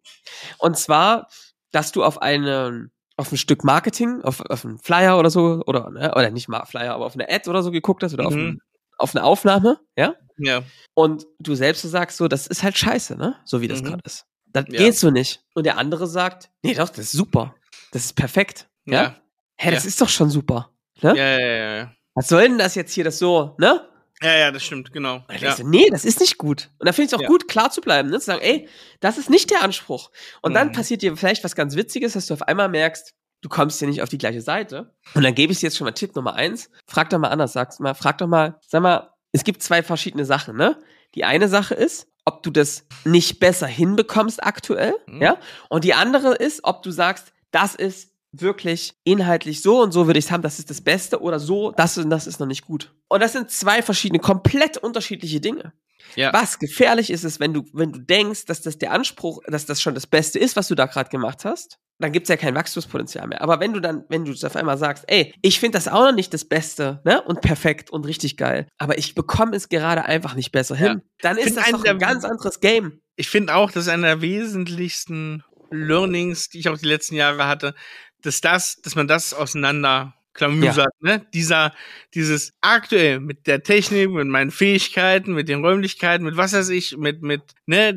[0.59, 1.29] Und zwar,
[1.73, 5.91] dass du auf einen, auf ein Stück Marketing, auf, auf einen Flyer oder so, oder,
[5.91, 8.29] ne, oder nicht mal Flyer, aber auf eine Ad oder so geguckt hast oder mhm.
[8.29, 8.59] auf, ein,
[8.99, 10.17] auf eine Aufnahme, ja?
[10.37, 10.65] Ja.
[10.93, 13.37] Und du selbst sagst so, das ist halt scheiße, ne?
[13.47, 13.87] So wie das mhm.
[13.87, 14.27] gerade ist.
[14.45, 14.81] Das ja.
[14.81, 15.41] geht so nicht.
[15.55, 17.55] Und der andere sagt, nee, doch, das ist super.
[17.93, 18.69] Das ist perfekt.
[18.85, 19.03] Ja.
[19.03, 19.17] ja.
[19.59, 19.89] Hä, das ja.
[19.89, 20.71] ist doch schon super.
[21.03, 21.17] Ne?
[21.17, 21.93] Ja, ja, ja, ja.
[22.15, 23.89] Was soll denn das jetzt hier, das so, ne?
[24.23, 25.25] Ja, ja, das stimmt, genau.
[25.39, 25.55] Ja.
[25.55, 26.71] So, nee, das ist nicht gut.
[26.79, 27.29] Und da finde ich es auch ja.
[27.29, 28.19] gut, klar zu bleiben, ne?
[28.19, 28.69] zu sagen, ey,
[29.01, 30.11] das ist nicht der Anspruch.
[30.41, 30.55] Und mhm.
[30.55, 33.89] dann passiert dir vielleicht was ganz Witziges, dass du auf einmal merkst, du kommst hier
[33.89, 34.95] nicht auf die gleiche Seite.
[35.15, 36.71] Und dann gebe ich dir jetzt schon mal Tipp Nummer eins.
[36.87, 40.25] Frag doch mal anders, sagst mal, frag doch mal, sag mal, es gibt zwei verschiedene
[40.25, 40.79] Sachen, ne?
[41.15, 45.21] Die eine Sache ist, ob du das nicht besser hinbekommst aktuell, mhm.
[45.21, 45.39] ja?
[45.69, 50.19] Und die andere ist, ob du sagst, das ist wirklich inhaltlich so und so würde
[50.19, 52.65] ich es haben, das ist das Beste oder so, das und das ist noch nicht
[52.65, 52.95] gut.
[53.09, 55.73] Und das sind zwei verschiedene, komplett unterschiedliche Dinge.
[56.15, 56.33] Ja.
[56.33, 59.83] Was gefährlich ist, ist, wenn du, wenn du denkst, dass das der Anspruch, dass das
[59.83, 63.27] schon das Beste ist, was du da gerade gemacht hast, dann gibt's ja kein Wachstumspotenzial
[63.27, 63.41] mehr.
[63.41, 66.15] Aber wenn du dann, wenn du auf einmal sagst, ey, ich finde das auch noch
[66.15, 67.23] nicht das Beste, ne?
[67.23, 71.01] Und perfekt und richtig geil, aber ich bekomme es gerade einfach nicht besser hin, ja.
[71.23, 73.01] dann ist das doch ein ganz anderes Game.
[73.17, 77.47] Ich finde auch, das ist einer der wesentlichsten Learnings, die ich auch die letzten Jahre
[77.47, 77.75] hatte,
[78.27, 81.17] dass das, dass man das auseinander klamüsert, ja.
[81.17, 81.27] ne?
[81.33, 81.75] Dieser,
[82.15, 86.97] dieses aktuell mit der Technik, mit meinen Fähigkeiten, mit den Räumlichkeiten, mit was weiß ich,
[86.97, 87.95] mit, mit, ne,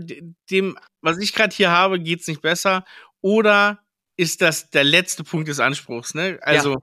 [0.49, 2.85] dem, was ich gerade hier habe, geht's nicht besser.
[3.21, 3.83] Oder
[4.15, 6.39] ist das der letzte Punkt des Anspruchs, ne?
[6.41, 6.79] Also, ja.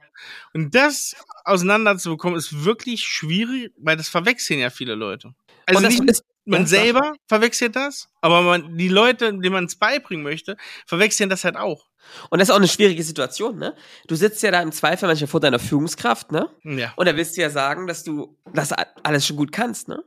[0.54, 5.34] und das auseinanderzubekommen, ist wirklich schwierig, weil das verwechseln ja viele Leute.
[5.66, 10.22] Also nicht, ist, man selber verwechselt das, aber man, die Leute, denen man es beibringen
[10.24, 10.56] möchte,
[10.86, 11.88] verwechseln das halt auch.
[12.30, 13.74] Und das ist auch eine schwierige Situation, ne?
[14.06, 16.48] Du sitzt ja da im Zweifel manchmal vor deiner Führungskraft, ne?
[16.62, 16.92] Ja.
[16.96, 20.02] Und da willst du ja sagen, dass du das alles schon gut kannst, ne?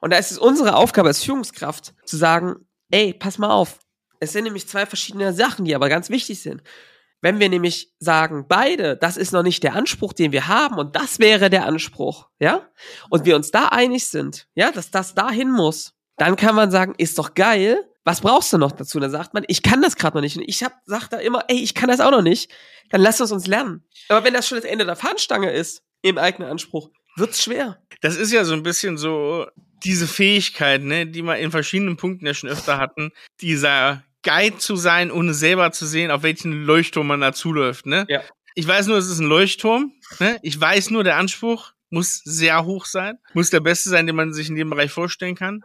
[0.00, 3.78] Und da ist es unsere Aufgabe als Führungskraft zu sagen, ey, pass mal auf.
[4.20, 6.62] Es sind nämlich zwei verschiedene Sachen, die aber ganz wichtig sind.
[7.24, 10.94] Wenn wir nämlich sagen, beide, das ist noch nicht der Anspruch, den wir haben und
[10.94, 12.68] das wäre der Anspruch, ja?
[13.08, 16.94] Und wir uns da einig sind, ja, dass das dahin muss, dann kann man sagen,
[16.98, 19.00] ist doch geil, was brauchst du noch dazu?
[19.00, 20.36] Dann sagt man, ich kann das gerade noch nicht.
[20.36, 22.52] Und ich hab, sag da immer, ey, ich kann das auch noch nicht.
[22.90, 23.82] Dann lass uns uns lernen.
[24.10, 27.82] Aber wenn das schon das Ende der Fahnenstange ist, im eigenen Anspruch, wird's schwer.
[28.02, 29.46] Das ist ja so ein bisschen so
[29.82, 34.76] diese Fähigkeit, ne, die wir in verschiedenen Punkten ja schon öfter hatten, dieser Guide zu
[34.76, 38.06] sein, ohne selber zu sehen, auf welchen Leuchtturm man da zuläuft, ne?
[38.08, 38.22] Ja.
[38.56, 40.38] Ich weiß nur, es ist ein Leuchtturm, ne?
[40.42, 44.32] Ich weiß nur, der Anspruch muss sehr hoch sein, muss der beste sein, den man
[44.32, 45.62] sich in dem Bereich vorstellen kann.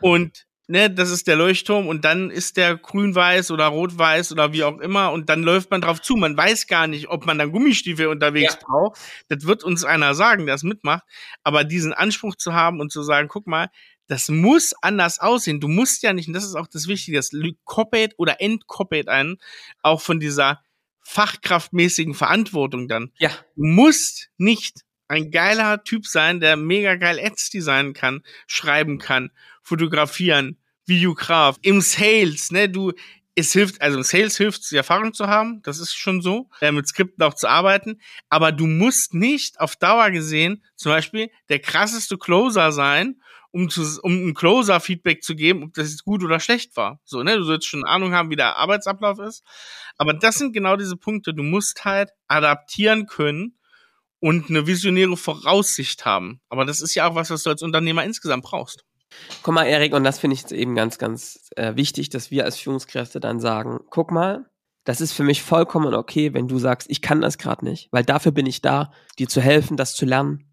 [0.00, 4.64] Und ne, das ist der Leuchtturm und dann ist der grün-weiß oder rot-weiß oder wie
[4.64, 6.16] auch immer und dann läuft man drauf zu.
[6.16, 8.66] Man weiß gar nicht, ob man dann Gummistiefel unterwegs Ja.
[8.66, 9.00] braucht.
[9.28, 11.04] Das wird uns einer sagen, der es mitmacht.
[11.44, 13.68] Aber diesen Anspruch zu haben und zu sagen, guck mal,
[14.08, 15.60] das muss anders aussehen.
[15.60, 17.30] Du musst ja nicht, und das ist auch das Wichtige, das
[17.64, 19.38] koppelt oder entkoppelt einen
[19.82, 20.62] auch von dieser
[21.02, 23.12] fachkraftmäßigen Verantwortung dann.
[23.18, 23.30] Ja.
[23.54, 29.30] Du musst nicht ein geiler Typ sein, der mega geil Ads designen kann, schreiben kann,
[29.62, 32.92] fotografieren, Videograf, im Sales, ne, du,
[33.34, 36.72] es hilft, also im Sales hilft die Erfahrung zu haben, das ist schon so, äh,
[36.72, 41.58] mit Skripten auch zu arbeiten, aber du musst nicht auf Dauer gesehen zum Beispiel der
[41.58, 43.20] krasseste Closer sein,
[43.56, 47.00] um, zu, um ein Closer-Feedback zu geben, ob das jetzt gut oder schlecht war.
[47.04, 49.42] So, ne, du sollst schon Ahnung haben, wie der Arbeitsablauf ist.
[49.96, 51.32] Aber das sind genau diese Punkte.
[51.32, 53.58] Du musst halt adaptieren können
[54.20, 56.42] und eine visionäre Voraussicht haben.
[56.50, 58.84] Aber das ist ja auch was, was du als Unternehmer insgesamt brauchst.
[59.42, 62.58] Guck mal, Erik, und das finde ich eben ganz, ganz äh, wichtig, dass wir als
[62.58, 64.44] Führungskräfte dann sagen, guck mal,
[64.84, 68.04] das ist für mich vollkommen okay, wenn du sagst, ich kann das gerade nicht, weil
[68.04, 70.45] dafür bin ich da, dir zu helfen, das zu lernen.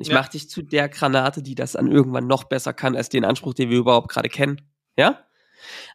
[0.00, 0.14] Ich Ja.
[0.14, 3.54] mache dich zu der Granate, die das dann irgendwann noch besser kann, als den Anspruch,
[3.54, 4.60] den wir überhaupt gerade kennen.
[4.96, 5.24] Ja?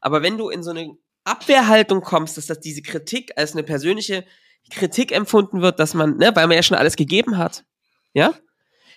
[0.01, 4.25] Aber wenn du in so eine Abwehrhaltung kommst, dass das diese Kritik als eine persönliche
[4.71, 7.65] Kritik empfunden wird, dass man, ne, weil man ja schon alles gegeben hat,
[8.13, 8.33] ja,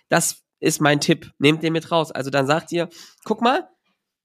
[0.08, 1.30] das ist mein Tipp.
[1.38, 2.10] Nehmt den mit raus.
[2.10, 2.88] Also dann sagt ihr,
[3.24, 3.68] guck mal,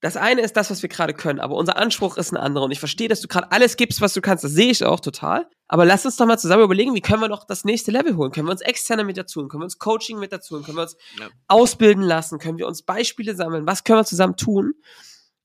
[0.02, 2.66] das eine ist das, was wir gerade können, aber unser Anspruch ist ein anderer.
[2.66, 4.44] Und ich verstehe, dass du gerade alles gibst, was du kannst.
[4.44, 5.48] Das sehe ich auch total.
[5.74, 8.32] Aber lass uns doch mal zusammen überlegen, wie können wir noch das nächste Level holen?
[8.32, 9.50] Können wir uns externe mit dazu holen?
[9.50, 10.64] Können wir uns Coaching mit dazu holen?
[10.64, 11.30] Können wir uns Ja.
[11.48, 12.38] ausbilden lassen?
[12.38, 13.66] Können wir uns Beispiele sammeln?
[13.66, 14.76] Was können wir zusammen tun?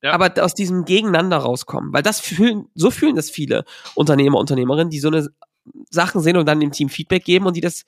[0.03, 0.11] Ja.
[0.11, 1.91] Aber aus diesem Gegeneinander rauskommen.
[1.93, 3.65] Weil das fühlen, so fühlen das viele
[3.95, 5.29] Unternehmer, Unternehmerinnen, die so eine
[5.89, 7.85] Sachen sehen und dann dem Team Feedback geben und die das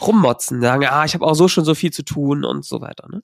[0.00, 3.06] rummotzen, sagen, ah, ich habe auch so schon so viel zu tun und so weiter.
[3.10, 3.22] Ne?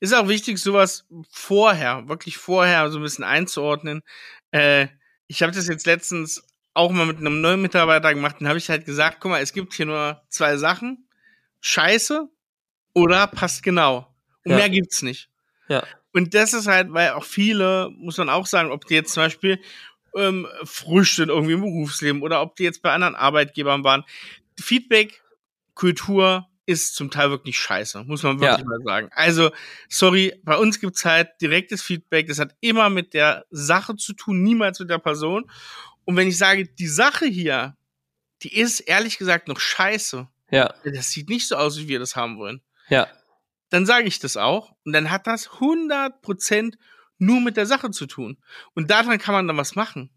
[0.00, 4.00] Ist auch wichtig, sowas vorher, wirklich vorher so ein bisschen einzuordnen.
[4.52, 4.86] Äh,
[5.26, 6.42] ich habe das jetzt letztens
[6.74, 9.52] auch mal mit einem neuen Mitarbeiter gemacht, dann habe ich halt gesagt, guck mal, es
[9.52, 11.08] gibt hier nur zwei Sachen.
[11.60, 12.28] Scheiße
[12.92, 14.14] oder passt genau.
[14.44, 14.56] Und Ja.
[14.58, 15.30] mehr gibt's nicht.
[15.68, 15.84] Ja.
[16.12, 19.22] Und das ist halt, weil auch viele, muss man auch sagen, ob die jetzt zum
[19.24, 19.58] Beispiel
[20.16, 24.04] ähm, frisch sind irgendwie im Berufsleben oder ob die jetzt bei anderen Arbeitgebern waren.
[24.60, 25.22] Feedback,
[25.74, 28.64] Kultur ist zum Teil wirklich scheiße, muss man wirklich Ja.
[28.64, 29.08] mal sagen.
[29.12, 29.50] Also,
[29.88, 34.42] sorry, bei uns gibt's halt direktes Feedback, das hat immer mit der Sache zu tun,
[34.42, 35.50] niemals mit der Person.
[36.04, 37.76] Und wenn ich sage, die Sache hier,
[38.42, 42.16] die ist ehrlich gesagt noch scheiße, Ja, das sieht nicht so aus, wie wir das
[42.16, 43.08] haben wollen ja,
[43.70, 44.72] dann sage ich das auch.
[44.84, 46.74] Und dann hat das 100%
[47.18, 48.36] nur mit der Sache zu tun.
[48.74, 50.10] Und daran kann man dann was machen.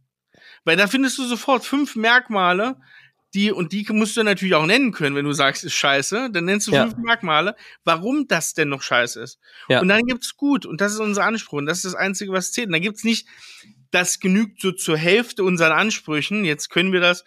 [0.65, 2.75] Weil da findest du sofort fünf Merkmale,
[3.33, 6.45] die, und die musst du natürlich auch nennen können, wenn du sagst, ist scheiße, dann
[6.45, 6.83] nennst du Ja.
[6.83, 9.39] fünf Merkmale, warum das denn noch scheiße ist.
[9.69, 9.79] Ja.
[9.81, 12.51] Und dann gibt's gut, und das ist unser Anspruch, und das ist das Einzige, was
[12.51, 12.67] zählt.
[12.67, 13.27] Und dann gibt's nicht,
[13.91, 17.23] das genügt so zur Hälfte unseren Ansprüchen, jetzt können wir das,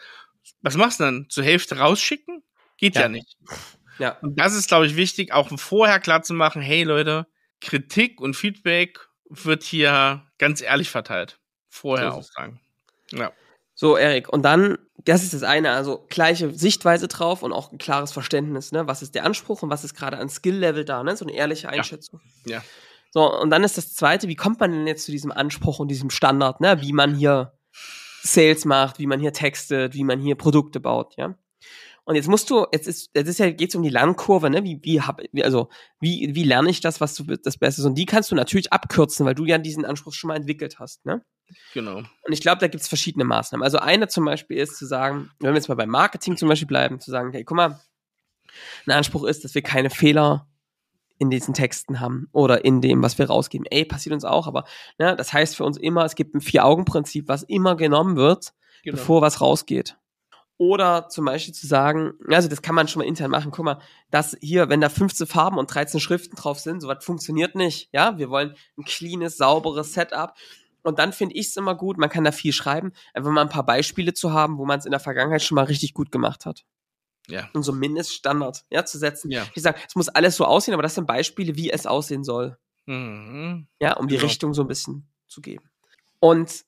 [0.62, 1.26] was machst du dann?
[1.28, 2.42] Zur Hälfte rausschicken?
[2.76, 3.08] Geht ja, Ja.
[3.08, 3.36] nicht.
[3.98, 4.18] ja.
[4.22, 7.26] Und das ist, glaube ich, wichtig, auch vorher klar zu machen, hey Leute,
[7.60, 11.38] Kritik und Feedback wird hier ganz ehrlich verteilt.
[11.68, 12.60] Vorher So auch sagen.
[13.12, 13.32] Ja.
[13.74, 17.78] So, Erik, und dann, das ist das eine, also gleiche Sichtweise drauf und auch ein
[17.78, 18.86] klares Verständnis, ne?
[18.86, 21.16] Was ist der Anspruch und was ist gerade an Skill-Level da, ne?
[21.16, 22.20] So eine ehrliche Einschätzung.
[22.44, 22.62] Ja.
[23.10, 25.88] So, und dann ist das zweite, wie kommt man denn jetzt zu diesem Anspruch und
[25.88, 26.80] diesem Standard, ne?
[26.80, 27.52] Wie man hier
[28.22, 31.34] Sales macht, wie man hier textet, wie man hier Produkte baut, ja?
[32.04, 34.64] Und jetzt musst du, jetzt ist, jetzt ist ja, geht's um die Lernkurve, ne?
[34.64, 35.68] Wie, wie hab, also,
[36.00, 37.86] wie, wie lerne ich das, was du, das Beste ist?
[37.86, 41.04] Und die kannst du natürlich abkürzen, weil du ja diesen Anspruch schon mal entwickelt hast,
[41.04, 41.24] ne?
[41.74, 41.98] Genau.
[41.98, 43.62] Und ich glaube, da gibt es verschiedene Maßnahmen.
[43.64, 46.68] Also eine zum Beispiel ist zu sagen, wenn wir jetzt mal beim Marketing zum Beispiel
[46.68, 47.80] bleiben, zu sagen, hey, guck mal,
[48.86, 50.49] ein Anspruch ist, dass wir keine Fehler
[51.20, 53.66] in diesen Texten haben oder in dem, was wir rausgeben.
[53.70, 54.64] Ey, passiert uns auch, aber
[54.98, 58.96] ne, das heißt für uns immer, es gibt ein Vier-Augen-Prinzip, was immer genommen wird, genau.
[58.96, 59.98] bevor was rausgeht.
[60.56, 63.78] Oder zum Beispiel zu sagen, also das kann man schon mal intern machen, guck mal,
[64.10, 67.90] dass hier, wenn da 15 Farben und 13 Schriften drauf sind, sowas funktioniert nicht.
[67.92, 70.34] Ja, wir wollen ein cleanes, sauberes Setup.
[70.82, 73.50] Und dann finde ich es immer gut, man kann da viel schreiben, einfach mal ein
[73.50, 76.46] paar Beispiele zu haben, wo man es in der Vergangenheit schon mal richtig gut gemacht
[76.46, 76.64] hat.
[77.30, 77.48] Ja.
[77.52, 79.30] Und so einen Mindeststandard ja, zu setzen.
[79.30, 79.46] Ja.
[79.54, 82.58] Ich sage, es muss alles so aussehen, aber das sind Beispiele, wie es aussehen soll.
[82.86, 83.66] Mhm.
[83.80, 84.26] Ja, um die Genau.
[84.26, 85.64] Richtung so ein bisschen zu geben.
[86.18, 86.64] Und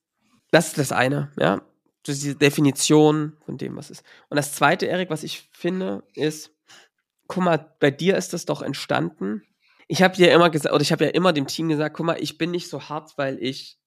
[0.51, 1.63] das ist das eine, ja.
[2.05, 4.03] Das ist diese Definition von dem, was ist.
[4.29, 6.51] Und das zweite, Erik, was ich finde, ist,
[7.29, 9.43] guck mal, bei dir ist das doch entstanden,
[9.89, 12.17] ich habe dir immer gesagt, oder ich habe ja immer dem Team gesagt, guck mal,
[12.21, 13.79] ich bin nicht so hart, weil ich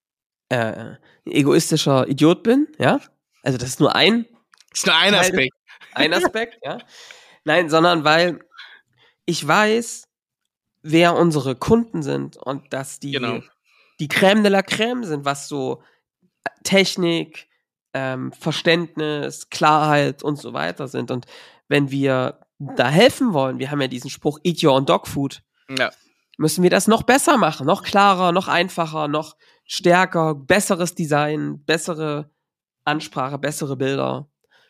[0.49, 2.99] äh, ein egoistischer Idiot bin, ja.
[3.43, 4.25] Also das ist nur ein.
[4.69, 5.53] Das ist nur ein Aspekt.
[5.93, 6.77] Ein Aspekt, ja.
[7.43, 8.39] Nein, sondern weil
[9.25, 10.07] ich weiß,
[10.81, 13.39] wer unsere Kunden sind und dass die Genau.
[13.99, 15.81] die Crème de la Crème sind, was so
[16.63, 17.47] Technik,
[17.93, 21.11] ähm, Verständnis, Klarheit und so weiter sind.
[21.11, 21.25] Und
[21.67, 25.43] wenn wir da helfen wollen, wir haben ja diesen Spruch Eat Your Own Dog Food,
[25.69, 25.91] Ja.
[26.37, 32.29] müssen wir das noch besser machen, noch klarer, noch einfacher, noch stärker, besseres Design, bessere
[32.83, 34.29] Ansprache, bessere Bilder.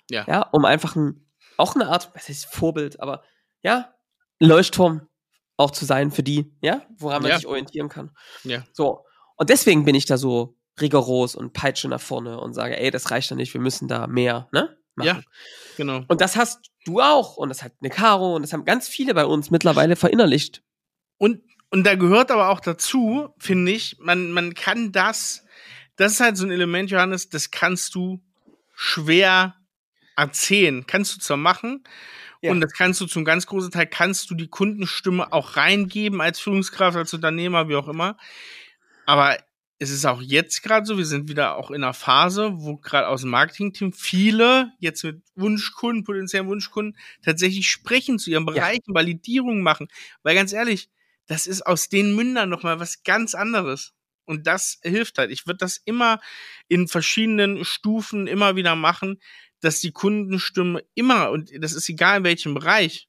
[0.10, 0.26] Ja.
[0.28, 1.26] Ja, um einfach ein,
[1.58, 3.24] auch eine Art, was heißt Vorbild, aber
[3.64, 3.94] ja,
[4.40, 5.08] Leuchtturm
[5.58, 7.38] auch zu sein für die, ja, woran man Ja.
[7.38, 8.12] sich orientieren kann.
[8.44, 8.64] Ja.
[8.74, 9.06] So.
[9.38, 13.10] Und deswegen bin ich da so rigoros und peitsche nach vorne und sage, ey, das
[13.12, 14.78] reicht doch nicht, wir müssen da mehr, ne?
[14.96, 15.08] Machen.
[15.08, 15.22] Ja.
[15.78, 16.04] Genau.
[16.08, 19.14] Und das hast du auch und das hat eine Caro und das haben ganz viele
[19.14, 20.64] bei uns mittlerweile verinnerlicht.
[21.18, 25.44] Und, und da gehört aber auch dazu, finde ich, man, man kann das,
[25.98, 28.22] das ist halt so ein Element, Johannes, das kannst du
[28.74, 29.56] schwer
[30.16, 30.86] erzählen.
[30.88, 31.84] Kannst du zwar machen,
[32.42, 32.52] Ja.
[32.52, 36.40] und das kannst du zum ganz großen Teil, kannst du die Kundenstimme auch reingeben als
[36.40, 38.18] Führungskraft, als Unternehmer, wie auch immer.
[39.06, 39.38] Aber
[39.80, 43.08] es ist auch jetzt gerade so, wir sind wieder auch in einer Phase, wo gerade
[43.10, 49.62] aus dem Marketingteam viele jetzt mit Wunschkunden, potenziellen Wunschkunden, tatsächlich sprechen zu ihren Bereichen, Validierungen
[49.64, 49.88] machen.
[50.24, 50.90] Weil ganz ehrlich,
[51.28, 53.94] das ist aus den Mündern nochmal was ganz anderes.
[54.26, 55.30] Und das hilft halt.
[55.32, 56.20] Ich würde das immer
[56.68, 59.20] in verschiedenen Stufen immer wieder machen,
[59.66, 63.08] dass die Kundenstimme immer, und das ist egal in welchem Bereich,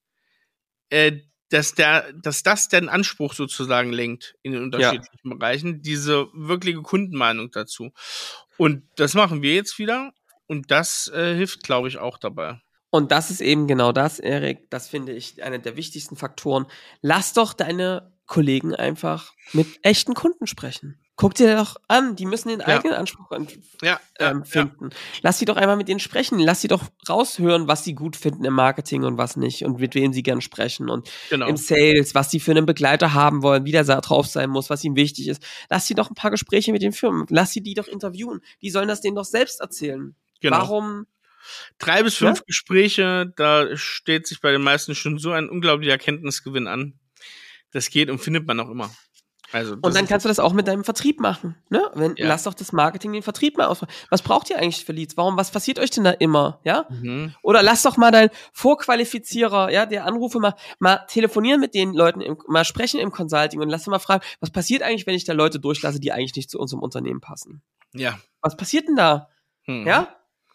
[0.90, 6.83] äh, dass der, dass das den Anspruch sozusagen lenkt in den unterschiedlichen Bereichen, diese wirkliche
[6.83, 7.92] Kundenmeinung dazu.
[8.57, 10.12] Und das machen wir jetzt wieder
[10.47, 12.61] und das äh, hilft, glaube ich, auch dabei.
[12.90, 14.71] Und das ist eben genau das, Erik.
[14.71, 16.66] Das finde ich einer der wichtigsten Faktoren.
[17.03, 20.99] Lass doch deine Kollegen einfach mit echten Kunden sprechen.
[21.16, 22.66] Guck dir doch an, die müssen den Ja.
[22.66, 23.48] eigenen Anspruch an,
[23.83, 24.90] Ja, ähm, finden.
[25.22, 26.38] Lass sie doch einmal mit denen sprechen.
[26.38, 29.94] Lass sie doch raushören, was sie gut finden im Marketing und was nicht und mit
[29.94, 31.46] wem sie gern sprechen und genau.
[31.46, 34.85] im Sales, was sie für einen Begleiter haben wollen, wie der drauf sein muss, was
[34.85, 35.42] ihnen wichtig ist.
[35.70, 37.24] Lass sie doch ein paar Gespräche mit den Firmen.
[37.31, 38.42] Lass sie die doch interviewen.
[38.61, 40.14] Die sollen das denen doch selbst erzählen.
[40.40, 40.59] genau.
[40.59, 41.07] Warum?
[41.79, 46.66] Drei bis fünf Gespräche, da steht sich bei den meisten schon so ein unglaublicher Erkenntnisgewinn
[46.66, 46.98] an.
[47.70, 48.90] Das geht und findet man auch immer.
[49.57, 51.57] Also Und dann kannst du das auch mit deinem Vertrieb machen.
[51.71, 51.83] Ne?
[51.95, 52.29] Wenn, Ja.
[52.29, 53.92] Lass doch das Marketing den Vertrieb mal ausfragen.
[54.11, 55.16] Was braucht ihr eigentlich für Leads?
[55.16, 56.61] Warum, was passiert euch denn da immer?
[56.62, 56.87] Ja?
[56.90, 57.35] Mhm.
[57.42, 62.21] Oder lass doch mal dein Vorqualifizierer, ja, der Anrufe mal, mal telefonieren mit den Leuten,
[62.21, 65.25] im, mal sprechen im Consulting und lass doch mal fragen, was passiert eigentlich, wenn ich
[65.25, 67.62] da Leute durchlasse, die eigentlich nicht zu unserem Unternehmen passen?
[67.95, 68.19] Ja.
[68.42, 69.31] Was passiert denn da?
[69.66, 69.87] Mhm.
[69.87, 70.09] Ja?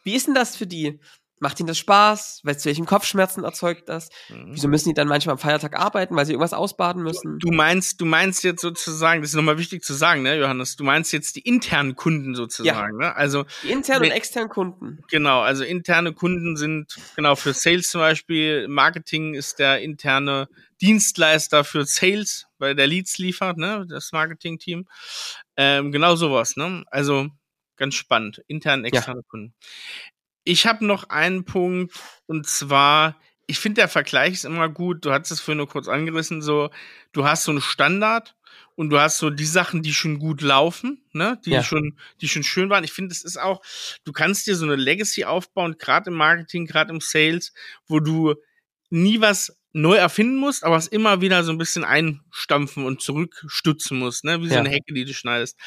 [0.04, 1.00] Wie ist denn das für die?
[1.42, 2.42] Macht ihnen das Spaß?
[2.44, 4.10] Weißt du, welchen Kopfschmerzen erzeugt das?
[4.30, 4.52] Mhm.
[4.52, 7.40] Wieso müssen die dann manchmal am Feiertag arbeiten, weil sie irgendwas ausbaden müssen?
[7.40, 10.84] Du meinst, du meinst jetzt sozusagen, das ist nochmal wichtig zu sagen, ne, Johannes, du
[10.84, 13.16] meinst jetzt die internen Kunden sozusagen, ne?
[13.16, 15.00] Also Die internen und externen Kunden.
[15.10, 20.48] Genau, also interne Kunden sind, genau, für Sales zum Beispiel, Marketing ist der interne
[20.80, 24.88] Dienstleister für Sales, weil der Leads liefert, ne, das Marketing-Team.
[25.58, 26.84] Ähm, genau sowas, ne?
[26.92, 27.30] Also
[27.78, 29.56] ganz spannend, interne, externe Kunden.
[30.44, 31.94] Ich habe noch einen Punkt,
[32.26, 35.88] und zwar, ich finde, der Vergleich ist immer gut, du hast es vorhin nur kurz
[35.88, 36.70] angerissen, so,
[37.12, 38.36] du hast so einen Standard
[38.76, 41.62] und du hast so die Sachen, die schon gut laufen, ne, die Ja.
[41.62, 42.84] schon, die schon schön waren.
[42.84, 43.62] Ich finde, es ist auch,
[44.04, 47.54] du kannst dir so eine Legacy aufbauen, gerade im Marketing, gerade im Sales,
[47.88, 48.36] wo du
[48.90, 53.98] nie was neu erfinden musst, aber es immer wieder so ein bisschen einstampfen und zurückstutzen
[54.00, 54.42] musst, ne?
[54.42, 54.60] wie so Ja.
[54.60, 55.58] eine Hecke, die du schneidest.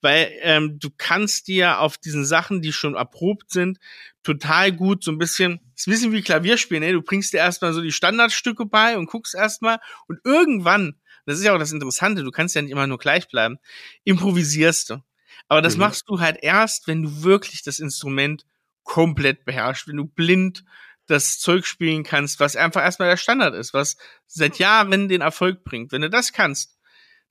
[0.00, 3.78] Weil ähm, du kannst dir auf diesen Sachen, die schon erprobt sind,
[4.22, 6.92] total gut so ein bisschen, ist ein bisschen wie Klavierspielen, ne?
[6.92, 11.44] du bringst dir erstmal so die Standardstücke bei und guckst erstmal und irgendwann, das ist
[11.44, 13.58] ja auch das Interessante, du kannst ja nicht immer nur gleich bleiben,
[14.04, 15.02] improvisierst du.
[15.48, 15.80] Aber das Mhm.
[15.80, 18.44] machst du halt erst, wenn du wirklich das Instrument
[18.82, 20.64] komplett beherrschst, wenn du blind
[21.06, 25.64] das Zeug spielen kannst, was einfach erstmal der Standard ist, was seit Jahren den Erfolg
[25.64, 25.92] bringt.
[25.92, 26.78] Wenn du das kannst,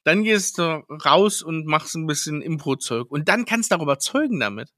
[0.04, 3.10] dann gehst du raus und machst ein bisschen Impro-Zeug.
[3.10, 4.70] Und dann kannst du auch überzeugen damit.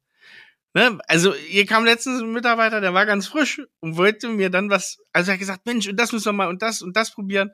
[0.73, 0.99] Ne?
[1.07, 4.97] Also, hier kam letztens ein Mitarbeiter, der war ganz frisch und wollte mir dann was,
[5.13, 7.51] also er hat gesagt, Mensch, und das müssen wir mal und das und das probieren.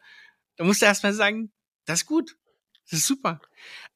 [0.58, 1.52] Da musste er erstmal sagen,
[1.86, 2.36] das ist gut.
[2.90, 3.40] Das ist super.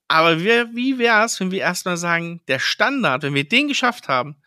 [0.08, 4.42] Aber wir, wie wär's, wenn wir erstmal sagen, der Standard, wenn wir den geschafft haben,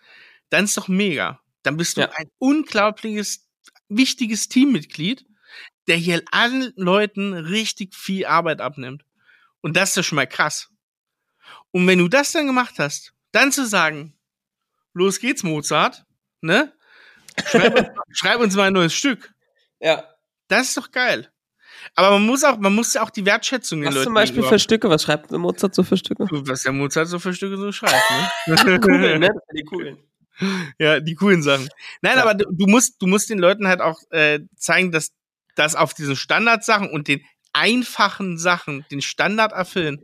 [0.49, 1.41] dann ist doch mega.
[1.69, 2.11] Dann bist du Ja.
[2.17, 3.47] ein unglaubliches,
[3.91, 5.27] wichtiges Teammitglied,
[5.87, 9.05] der hier allen Leuten richtig viel Arbeit abnimmt.
[9.61, 10.71] Und das ist doch schon mal krass.
[11.71, 14.15] Und wenn du das dann gemacht hast, dann zu sagen,
[14.95, 16.07] los geht's, Mozart,
[16.41, 16.73] ne?
[17.47, 19.35] Schreib, uns- schreib uns mal ein neues Stück.
[19.79, 20.05] Ja.
[20.49, 21.31] Das ist doch geil.
[21.95, 24.59] Aber man muss auch, man muss ja auch die Wertschätzung den Was zum Beispiel für
[24.59, 24.89] Stücke?
[24.89, 26.25] Was schreibt Mozart so für Stücke?
[26.31, 28.11] Was der Mozart so für Stücke so schreibt,
[28.47, 28.81] ne?
[28.81, 29.29] Kugeln, ne?
[29.55, 29.99] Die Kugeln.
[30.79, 31.69] Ja, die coolen Sachen.
[32.01, 32.23] Nein, ja.
[32.23, 35.11] aber du, du, musst, du musst den Leuten halt auch äh, zeigen, dass
[35.57, 40.01] das auf diesen Standardsachen und den einfachen Sachen, den Standard erfüllen,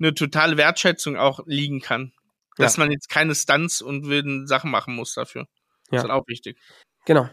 [0.00, 2.12] eine totale Wertschätzung auch liegen kann.
[2.56, 2.82] Dass ja.
[2.82, 5.42] man jetzt keine Stunts und wilden Sachen machen muss dafür.
[5.42, 5.48] Ja.
[5.90, 6.58] Das ist halt auch wichtig.
[7.04, 7.28] Genau.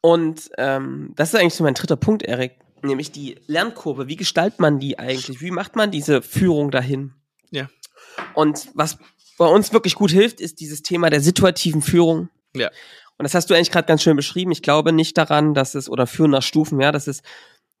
[0.00, 4.08] Und ähm, das ist eigentlich so mein dritter Punkt, Erik, nämlich die Lernkurve.
[4.08, 5.40] Wie gestaltet man die eigentlich?
[5.40, 7.14] Wie macht man diese Führung dahin?
[7.50, 7.68] Ja.
[8.34, 8.98] Und was
[9.42, 12.28] bei uns wirklich gut hilft, ist dieses Thema der situativen Führung.
[12.54, 12.68] Ja.
[13.18, 14.52] Und das hast du eigentlich gerade ganz schön beschrieben.
[14.52, 17.22] Ich glaube nicht daran, dass es, oder führen nach Stufen, ja, dass es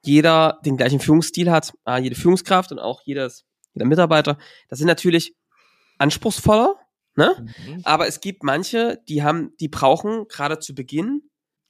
[0.04, 3.44] jeder den gleichen Führungsstil hat, äh, jede Führungskraft und auch jedes,
[3.74, 4.38] jeder Mitarbeiter.
[4.68, 5.34] Das sind natürlich
[5.98, 6.76] anspruchsvoller,
[7.14, 7.34] ne?
[7.66, 7.80] Mhm.
[7.84, 11.22] Aber es gibt manche, die haben, die brauchen gerade zu Beginn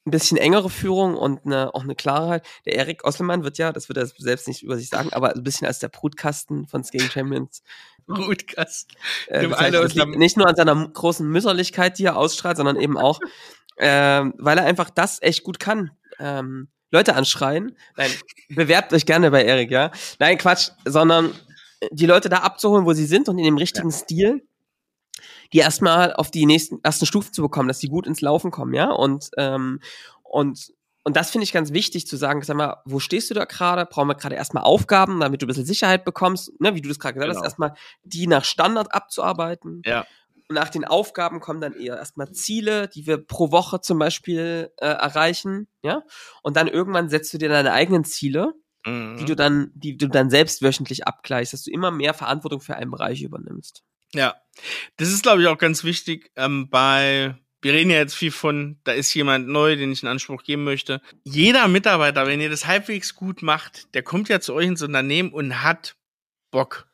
[0.05, 2.45] ein bisschen engere Führung und eine, auch eine Klarheit.
[2.67, 5.43] Der Erik Osselmann wird ja, das wird er selbst nicht über sich sagen, aber ein
[5.45, 7.63] bisschen als der Brutkasten von Skating Champions.
[8.07, 8.97] Brutkasten.
[9.29, 13.21] Äh, das liegt nicht nur an seiner großen Mütterlichkeit, die er ausstrahlt, sondern eben auch,
[13.77, 15.93] äh, weil er einfach das echt gut kann.
[16.19, 17.77] Ähm, Leute anschreien.
[17.97, 18.11] Nein,
[18.51, 19.93] bewerbt euch gerne bei Erik, ja.
[20.19, 21.33] Nein, Quatsch, sondern
[21.91, 23.97] die Leute da abzuholen, wo sie sind und in dem richtigen ja.
[23.97, 24.43] Stil
[25.53, 28.75] die erstmal auf die nächsten ersten Stufen zu bekommen, dass die gut ins Laufen kommen,
[28.75, 28.91] ja.
[28.91, 29.81] Und ähm,
[30.23, 30.73] und
[31.05, 33.87] und das finde ich ganz wichtig zu sagen, sag mal, wo stehst du da gerade?
[33.87, 36.99] Brauchen wir gerade erstmal Aufgaben, damit du ein bisschen Sicherheit bekommst, ne, wie du das
[36.99, 37.41] gerade gesagt genau.
[37.41, 39.83] hast, erstmal die nach Standard abzuarbeiten.
[39.85, 40.07] Ja.
[40.49, 44.71] Und nach den Aufgaben kommen dann eher erstmal Ziele, die wir pro Woche zum Beispiel
[44.77, 46.03] äh, erreichen, ja.
[46.43, 48.53] Und dann irgendwann setzt du dir deine eigenen Ziele,
[48.87, 49.17] mhm.
[49.19, 52.77] die du dann, die du dann selbst wöchentlich abgleichst, dass du immer mehr Verantwortung für
[52.77, 53.83] einen Bereich übernimmst.
[54.15, 54.37] Ja,
[54.97, 58.81] das ist, glaube ich, auch ganz wichtig ähm, bei wir reden ja jetzt viel von,
[58.83, 61.01] da ist jemand neu, den ich in Anspruch geben möchte.
[61.23, 65.33] Jeder Mitarbeiter, wenn ihr das halbwegs gut macht, der kommt ja zu euch ins Unternehmen
[65.33, 65.95] und hat
[66.51, 66.89] Bock.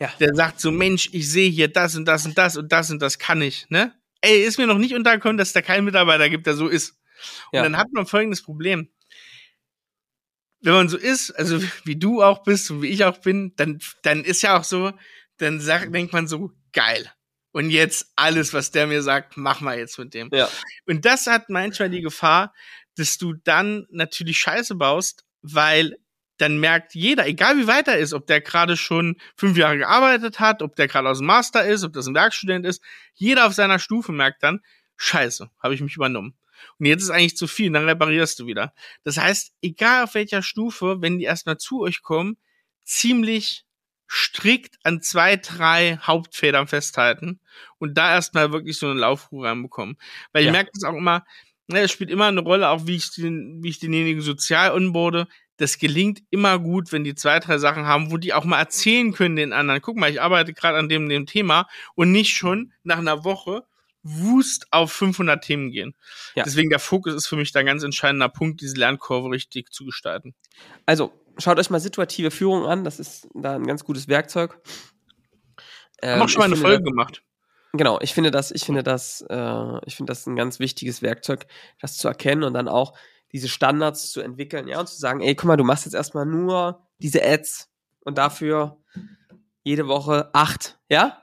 [0.00, 0.12] Ja.
[0.18, 3.00] Der sagt so, Mensch, ich sehe hier das und das und das und das und
[3.00, 3.94] das kann ich, ne?
[4.20, 6.98] Ey, ist mir noch nicht untergekommen, dass da keinen Mitarbeiter gibt, der so ist.
[7.52, 7.62] Und ja.
[7.62, 8.88] dann hat man folgendes Problem.
[10.60, 13.80] Wenn man so ist, also wie du auch bist und wie ich auch bin, dann,
[14.02, 14.92] dann ist ja auch so,
[15.38, 17.10] dann sagt, denkt man so, geil.
[17.52, 20.30] Und jetzt alles, was der mir sagt, mach mal jetzt mit dem.
[20.32, 20.48] Ja.
[20.86, 22.54] Und das hat manchmal die Gefahr,
[22.96, 25.96] dass du dann natürlich Scheiße baust, weil
[26.38, 30.40] dann merkt jeder, egal wie weit er ist, ob der gerade schon fünf Jahre gearbeitet
[30.40, 32.82] hat, ob der gerade aus dem Master ist, ob das ein Werkstudent ist,
[33.14, 34.60] jeder auf seiner Stufe merkt dann,
[34.96, 36.34] Scheiße, habe ich mich übernommen.
[36.78, 38.72] Und jetzt ist eigentlich zu viel, dann reparierst du wieder.
[39.04, 42.36] Das heißt, egal auf welcher Stufe, wenn die erstmal zu euch kommen,
[42.84, 43.64] ziemlich
[44.12, 47.40] strikt an zwei, drei Hauptfedern festhalten
[47.78, 49.96] und da erstmal wirklich so eine Laufruhe reinbekommen.
[50.32, 50.52] Weil ich ja.
[50.52, 51.24] merke das auch immer,
[51.66, 55.28] ne, es spielt immer eine Rolle, auch wie ich den, wie ich denjenigen sozial onboarde.
[55.56, 59.14] Das gelingt immer gut, wenn die zwei, drei Sachen haben, wo die auch mal erzählen
[59.14, 59.80] können den anderen.
[59.80, 63.64] Guck mal, ich arbeite gerade an dem, dem Thema und nicht schon nach einer Woche
[64.02, 65.94] wust auf 500 Themen gehen.
[66.34, 66.42] Ja.
[66.42, 69.84] Deswegen der Fokus ist für mich da ein ganz entscheidender Punkt, diese Lernkurve richtig zu
[69.84, 70.34] gestalten.
[70.86, 74.58] Also schaut euch mal situative Führung an, das ist da ein ganz gutes Werkzeug.
[76.02, 77.22] Ähm, Haben auch schon mal eine finde, Folge gemacht.
[77.72, 81.46] Genau, ich finde das, ich finde das, äh, ich finde das ein ganz wichtiges Werkzeug,
[81.80, 82.96] das zu erkennen und dann auch
[83.32, 86.26] diese Standards zu entwickeln, ja, und zu sagen, ey, guck mal, du machst jetzt erstmal
[86.26, 88.78] nur diese Ads und dafür
[89.62, 91.22] jede Woche acht, ja?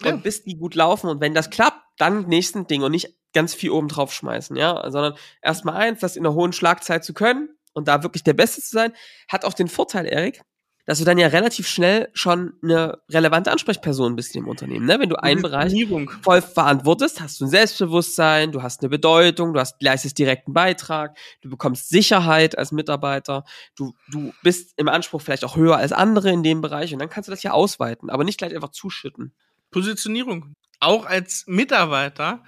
[0.00, 0.12] ja.
[0.12, 3.54] Und bis die gut laufen und wenn das klappt, dann nächsten Ding und nicht ganz
[3.54, 7.50] viel oben drauf schmeißen, ja, sondern erstmal eins, das in einer hohen Schlagzeit zu können
[7.74, 8.92] und da wirklich der Beste zu sein,
[9.28, 10.42] hat auch den Vorteil, Erik,
[10.86, 14.86] dass du dann ja relativ schnell schon eine relevante Ansprechperson bist im Unternehmen.
[14.86, 15.00] Ne?
[15.00, 15.74] Wenn du einen Bereich
[16.22, 21.16] voll verantwortest, hast du ein Selbstbewusstsein, du hast eine Bedeutung, du hast, leistest direkten Beitrag,
[21.40, 23.44] du bekommst Sicherheit als Mitarbeiter,
[23.76, 27.08] du, du bist im Anspruch vielleicht auch höher als andere in dem Bereich und dann
[27.08, 29.32] kannst du das ja ausweiten, aber nicht gleich einfach zuschütten.
[29.70, 30.54] Positionierung.
[30.80, 32.44] Auch als Mitarbeiter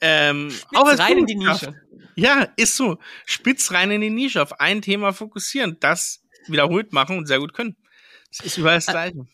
[0.00, 1.74] ähm, Spitz auch rein in die Nische.
[2.16, 2.98] Ja, ist so.
[3.24, 7.54] Spitz rein in die Nische, auf ein Thema fokussieren, das wiederholt machen und sehr gut
[7.54, 7.76] können.
[8.30, 9.26] Das ist überall das Gleiche.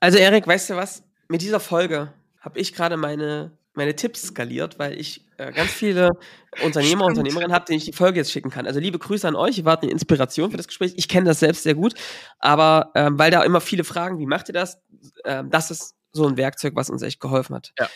[0.00, 1.02] Also, Erik, weißt du was?
[1.28, 6.10] Mit dieser Folge habe ich gerade meine, meine Tipps skaliert, weil ich äh, ganz viele
[6.64, 8.66] Unternehmer, und Unternehmerinnen habe, denen ich die Folge jetzt schicken kann.
[8.66, 9.58] Also, liebe Grüße an euch.
[9.58, 10.94] Ihr wart eine Inspiration für das Gespräch.
[10.96, 11.94] Ich kenne das selbst sehr gut.
[12.38, 14.80] Aber ähm, weil da immer viele fragen, wie macht ihr das?
[15.24, 17.72] Ähm, das ist so ein Werkzeug, was uns echt geholfen hat.
[17.78, 17.88] Ja.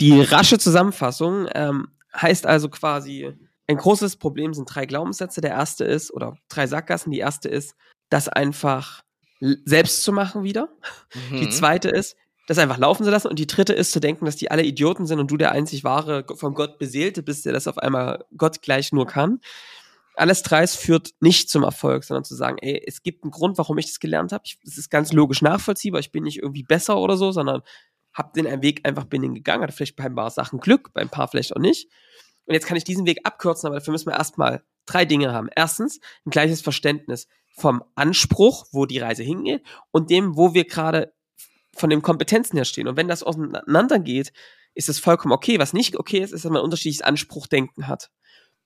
[0.00, 3.32] Die rasche Zusammenfassung ähm, heißt also quasi,
[3.66, 5.40] ein großes Problem sind drei Glaubenssätze.
[5.40, 7.12] Der erste ist, oder drei Sackgassen.
[7.12, 7.74] Die erste ist,
[8.08, 9.02] das einfach
[9.64, 10.68] selbst zu machen wieder.
[11.30, 11.40] Mhm.
[11.40, 13.28] Die zweite ist, das einfach laufen zu lassen.
[13.28, 15.84] Und die dritte ist zu denken, dass die alle Idioten sind und du der einzig
[15.84, 19.40] wahre, vom Gott Beseelte bist, der das auf einmal Gott gleich nur kann.
[20.16, 23.78] alles dreis führt nicht zum Erfolg, sondern zu sagen, ey, es gibt einen Grund, warum
[23.78, 24.44] ich das gelernt habe.
[24.64, 26.00] Es ist ganz logisch nachvollziehbar.
[26.00, 27.62] Ich bin nicht irgendwie besser oder so, sondern
[28.12, 31.00] habe den Weg einfach bin den gegangen, hatte vielleicht bei ein paar Sachen Glück, bei
[31.00, 31.88] ein paar vielleicht auch nicht.
[32.46, 35.48] Und jetzt kann ich diesen Weg abkürzen, aber dafür müssen wir erstmal drei Dinge haben.
[35.54, 41.12] Erstens, ein gleiches Verständnis vom Anspruch, wo die Reise hingeht und dem, wo wir gerade
[41.76, 42.88] von den Kompetenzen her stehen.
[42.88, 44.32] Und wenn das auseinander geht,
[44.74, 45.58] ist es vollkommen okay.
[45.58, 48.10] Was nicht okay ist, ist, dass man unterschiedliches Anspruchdenken hat.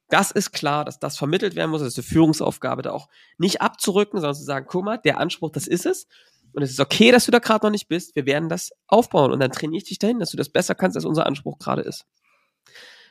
[0.08, 1.80] Das ist klar, dass das vermittelt werden muss.
[1.80, 5.50] Das ist eine Führungsaufgabe, da auch nicht abzurücken, sondern zu sagen, guck mal, der Anspruch,
[5.50, 6.06] das ist es.
[6.54, 8.14] Und es ist okay, dass du da gerade noch nicht bist.
[8.14, 10.96] Wir werden das aufbauen und dann trainiere ich dich dahin, dass du das besser kannst,
[10.96, 12.06] als unser Anspruch gerade ist.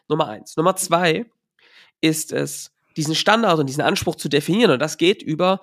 [0.07, 0.55] Nummer eins.
[0.57, 1.25] Nummer zwei
[2.01, 4.71] ist es, diesen Standard und diesen Anspruch zu definieren.
[4.71, 5.61] Und das geht über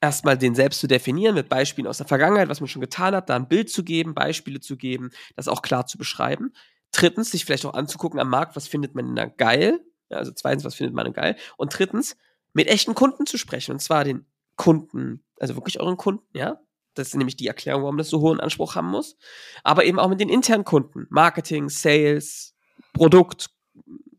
[0.00, 3.28] erstmal den selbst zu definieren mit Beispielen aus der Vergangenheit, was man schon getan hat,
[3.30, 6.52] da ein Bild zu geben, Beispiele zu geben, das auch klar zu beschreiben.
[6.92, 9.80] Drittens, sich vielleicht auch anzugucken am Markt, was findet man denn da geil?
[10.08, 11.36] Also zweitens, was findet man denn geil?
[11.56, 12.16] Und drittens,
[12.52, 13.72] mit echten Kunden zu sprechen.
[13.72, 16.60] Und zwar den Kunden, also wirklich euren Kunden, ja?
[16.98, 19.16] Das ist nämlich die Erklärung, warum das so hohen Anspruch haben muss.
[19.62, 21.06] Aber eben auch mit den internen Kunden.
[21.10, 22.54] Marketing, Sales,
[22.92, 23.50] Produkt,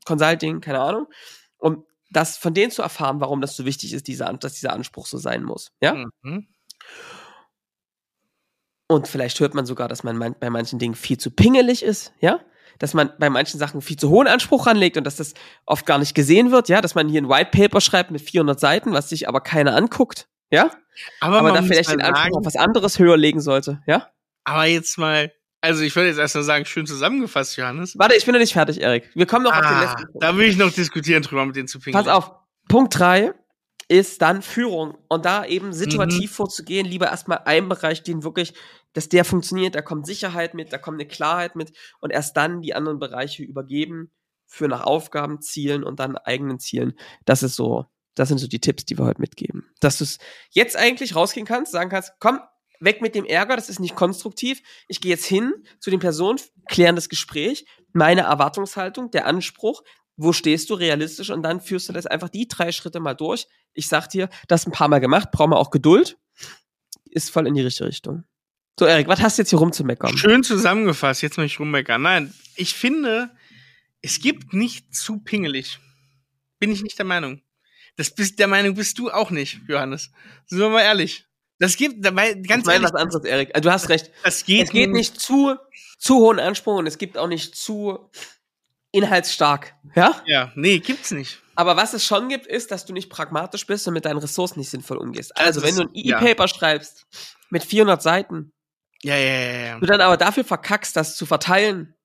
[0.05, 1.07] Consulting, keine Ahnung.
[1.57, 5.07] Um das von denen zu erfahren, warum das so wichtig ist, dieser, dass dieser Anspruch
[5.07, 5.71] so sein muss.
[5.81, 6.05] Ja?
[6.21, 6.47] Mhm.
[8.87, 12.39] Und vielleicht hört man sogar, dass man bei manchen Dingen viel zu pingelig ist, ja?
[12.79, 15.33] Dass man bei manchen Sachen viel zu hohen Anspruch anlegt und dass das
[15.65, 16.79] oft gar nicht gesehen wird, ja?
[16.79, 20.29] Dass man hier ein White Paper schreibt mit 400 Seiten, was sich aber keiner anguckt,
[20.51, 20.71] ja?
[21.19, 24.09] Aber, aber da vielleicht den Anspruch sagen, auf was anderes höher legen sollte, ja?
[24.43, 25.31] Aber jetzt mal,
[25.61, 27.97] also ich würde jetzt erst mal sagen, schön zusammengefasst, Johannes.
[27.97, 29.09] Warte, ich bin noch nicht fertig, Erik.
[29.13, 30.23] Wir kommen noch ah, auf den ah, letzten Punkt.
[30.23, 32.31] Da will ich noch diskutieren drüber mit den zu Pass auf.
[32.67, 33.33] Punkt drei
[33.89, 36.35] ist dann Führung und da eben situativ mhm.
[36.35, 38.53] vorzugehen, lieber erstmal einen Bereich, den wirklich,
[38.93, 41.71] dass der funktioniert, da kommt Sicherheit mit, da kommt eine Klarheit mit
[42.01, 44.11] und erst dann die anderen Bereiche übergeben
[44.45, 46.97] für nach Aufgaben, Zielen und dann eigenen Zielen.
[47.25, 47.85] Das ist so,
[48.17, 49.69] das sind so die Tipps, die wir heute mitgeben.
[49.79, 50.17] Dass du es
[50.51, 52.39] jetzt eigentlich rausgehen kannst, sagen kannst, komm,
[52.79, 54.61] weg mit dem Ärger, das ist nicht konstruktiv.
[54.87, 59.83] Ich gehe jetzt hin zu den Personen, klären das Gespräch, meine Erwartungshaltung, der Anspruch,
[60.15, 63.47] wo stehst du realistisch und dann führst du das einfach die drei Schritte mal durch.
[63.73, 66.17] Ich sag dir, das ein paar Mal gemacht, brauchen wir auch Geduld.
[67.05, 68.23] Ist voll in die richtige Richtung.
[68.79, 70.17] So, Erik, was hast du jetzt hier rumzumeckern?
[70.17, 72.01] Schön zusammengefasst, jetzt möchte ich rummeckern.
[72.01, 73.31] Nein, ich finde,
[74.01, 75.79] es gibt nicht zu pingelig.
[76.59, 77.41] Bin ich nicht der Meinung.
[77.97, 80.11] Das bist, der Meinung bist du auch nicht, Johannes.
[80.45, 81.25] Sind wir mal ehrlich.
[81.59, 83.53] Das gibt, dabei, ganz ich meine was anderes, Erik.
[83.53, 84.11] Du hast recht.
[84.23, 85.55] Das geht es geht nicht zu,
[85.97, 88.11] zu hohen Anspruch und es gibt auch nicht zu
[88.91, 89.73] inhaltsstark.
[89.95, 90.21] Ja?
[90.25, 91.41] Ja, nee, gibt's nicht.
[91.55, 94.59] Aber was es schon gibt, ist, dass du nicht pragmatisch bist und mit deinen Ressourcen
[94.59, 95.35] nicht sinnvoll umgehst.
[95.35, 96.47] Also, wenn du ein E-Paper ja.
[96.47, 97.07] schreibst
[97.49, 98.53] mit 400 Seiten,
[99.01, 99.79] ja, ja, ja, ja.
[99.79, 101.95] du dann aber dafür verkackst, das zu verteilen,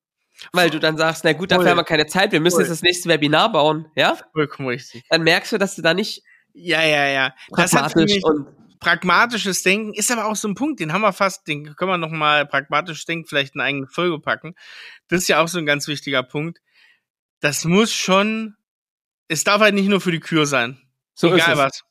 [0.53, 2.65] weil du dann sagst, na gut, dafür haben wir keine Zeit, wir müssen Voll.
[2.65, 4.17] jetzt das nächste Webinar bauen, ja?
[4.33, 5.05] Vollkommen richtig.
[5.09, 6.23] Dann merkst du, dass du da nicht
[6.55, 7.35] ja, ja, ja.
[7.51, 8.47] Das hat für mich, und
[8.79, 11.99] pragmatisches Denken ist aber auch so ein Punkt, den haben wir fast, den können wir
[11.99, 14.55] noch mal pragmatisches Denken vielleicht in eine eigene Folge packen.
[15.09, 16.61] Das ist ja auch so ein ganz wichtiger Punkt.
[17.41, 18.57] Das muss schon,
[19.29, 20.81] es darf halt nicht nur für die Kür sein.
[21.15, 21.85] So Egal was.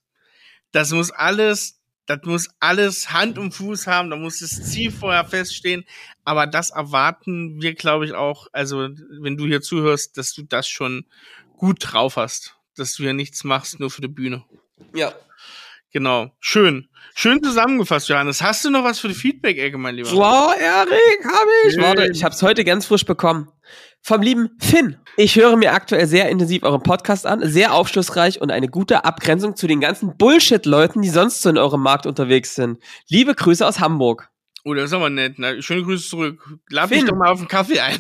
[0.72, 5.26] Das muss alles, das muss alles Hand und Fuß haben, da muss das Ziel vorher
[5.26, 5.86] feststehen.
[6.24, 8.90] Aber das erwarten wir, glaube ich, auch, also
[9.22, 11.06] wenn du hier zuhörst, dass du das schon
[11.58, 12.56] gut drauf hast.
[12.76, 14.44] Dass du ja nichts machst, nur für die Bühne.
[14.96, 15.14] Ja,
[15.92, 16.32] Genau.
[16.40, 16.88] Schön.
[17.14, 18.42] Schön zusammengefasst, Johannes.
[18.42, 20.10] Hast du noch was für die Feedback-Ecke, mein Lieber?
[20.12, 21.74] Wow, Erik, hab ich.
[21.74, 21.84] Schön.
[21.84, 23.52] Warte, ich hab's heute ganz frisch bekommen.
[24.04, 24.98] Vom lieben Finn.
[25.16, 29.56] Ich höre mir aktuell sehr intensiv euren Podcast an, sehr aufschlussreich und eine gute Abgrenzung
[29.56, 32.82] zu den ganzen Bullshit-Leuten, die sonst so in eurem Markt unterwegs sind.
[33.08, 34.30] Liebe Grüße aus Hamburg.
[34.64, 35.36] Oh, das ist aber nett.
[35.38, 36.40] Na, schöne Grüße zurück.
[36.70, 37.02] Lad Finn.
[37.02, 38.00] mich doch mal auf den Kaffee ein.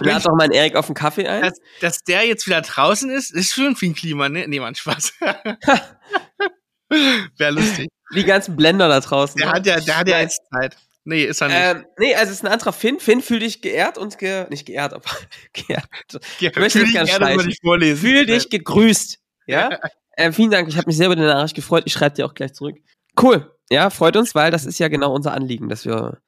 [0.00, 1.42] Lad doch mal einen Erik auf den Kaffee ein.
[1.42, 4.46] Dass, dass der jetzt wieder draußen ist, ist schön für ein Klima, ne?
[4.46, 5.14] Nee, man, Spaß.
[7.38, 7.88] Wäre lustig.
[8.14, 9.38] Die ganzen Blender da draußen.
[9.38, 9.52] Der ne?
[9.54, 10.76] hat ja, der hat ja jetzt Zeit.
[11.04, 11.56] Nee, ist er nicht.
[11.58, 13.00] Ähm, nee, also es ist ein anderer Finn.
[13.00, 15.10] Finn, fühl dich geehrt und ge nicht geehrt, aber
[15.52, 15.88] geehrt.
[16.38, 18.00] Ich möchte nicht ganz nicht vorlesen.
[18.00, 19.18] Fühl dich gegrüßt.
[19.46, 19.78] Ja?
[20.12, 21.82] äh, vielen Dank, ich habe mich sehr über die Nachricht gefreut.
[21.86, 22.76] Ich schreibe dir auch gleich zurück.
[23.20, 23.52] Cool.
[23.70, 26.20] Ja, freut uns, weil das ist ja genau unser Anliegen, dass wir,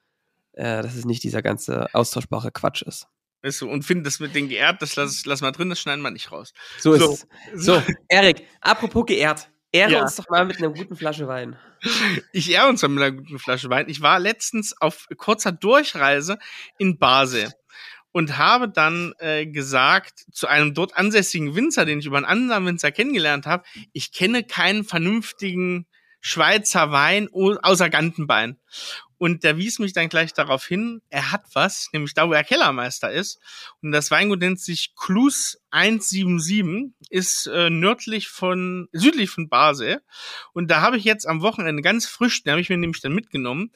[0.52, 3.06] äh, dass es nicht dieser ganze austauschbare Quatsch ist.
[3.42, 6.00] Weißt du, und find das mit den geehrt, das lass, lass mal drin, das schneiden
[6.00, 6.54] wir nicht raus.
[6.78, 7.12] So, so.
[7.12, 7.64] ist es.
[7.66, 9.50] So, Erik, apropos geehrt.
[9.74, 10.02] Ehre ja.
[10.02, 11.56] uns doch mal mit einer guten Flasche Wein.
[12.32, 13.88] Ich ehre uns mal mit einer guten Flasche Wein.
[13.88, 16.38] Ich war letztens auf kurzer Durchreise
[16.78, 17.52] in Basel
[18.12, 22.66] und habe dann äh, gesagt zu einem dort ansässigen Winzer, den ich über einen anderen
[22.66, 25.86] Winzer kennengelernt habe, ich kenne keinen vernünftigen
[26.26, 28.56] Schweizer Wein außer Gantenbein.
[29.18, 32.42] Und der wies mich dann gleich darauf hin, er hat was, nämlich da, wo er
[32.44, 33.38] Kellermeister ist.
[33.82, 40.00] Und das Weingut nennt sich Klus 177, ist äh, nördlich von, südlich von Basel.
[40.54, 43.12] Und da habe ich jetzt am Wochenende ganz frisch, den habe ich mir nämlich dann
[43.12, 43.70] mitgenommen,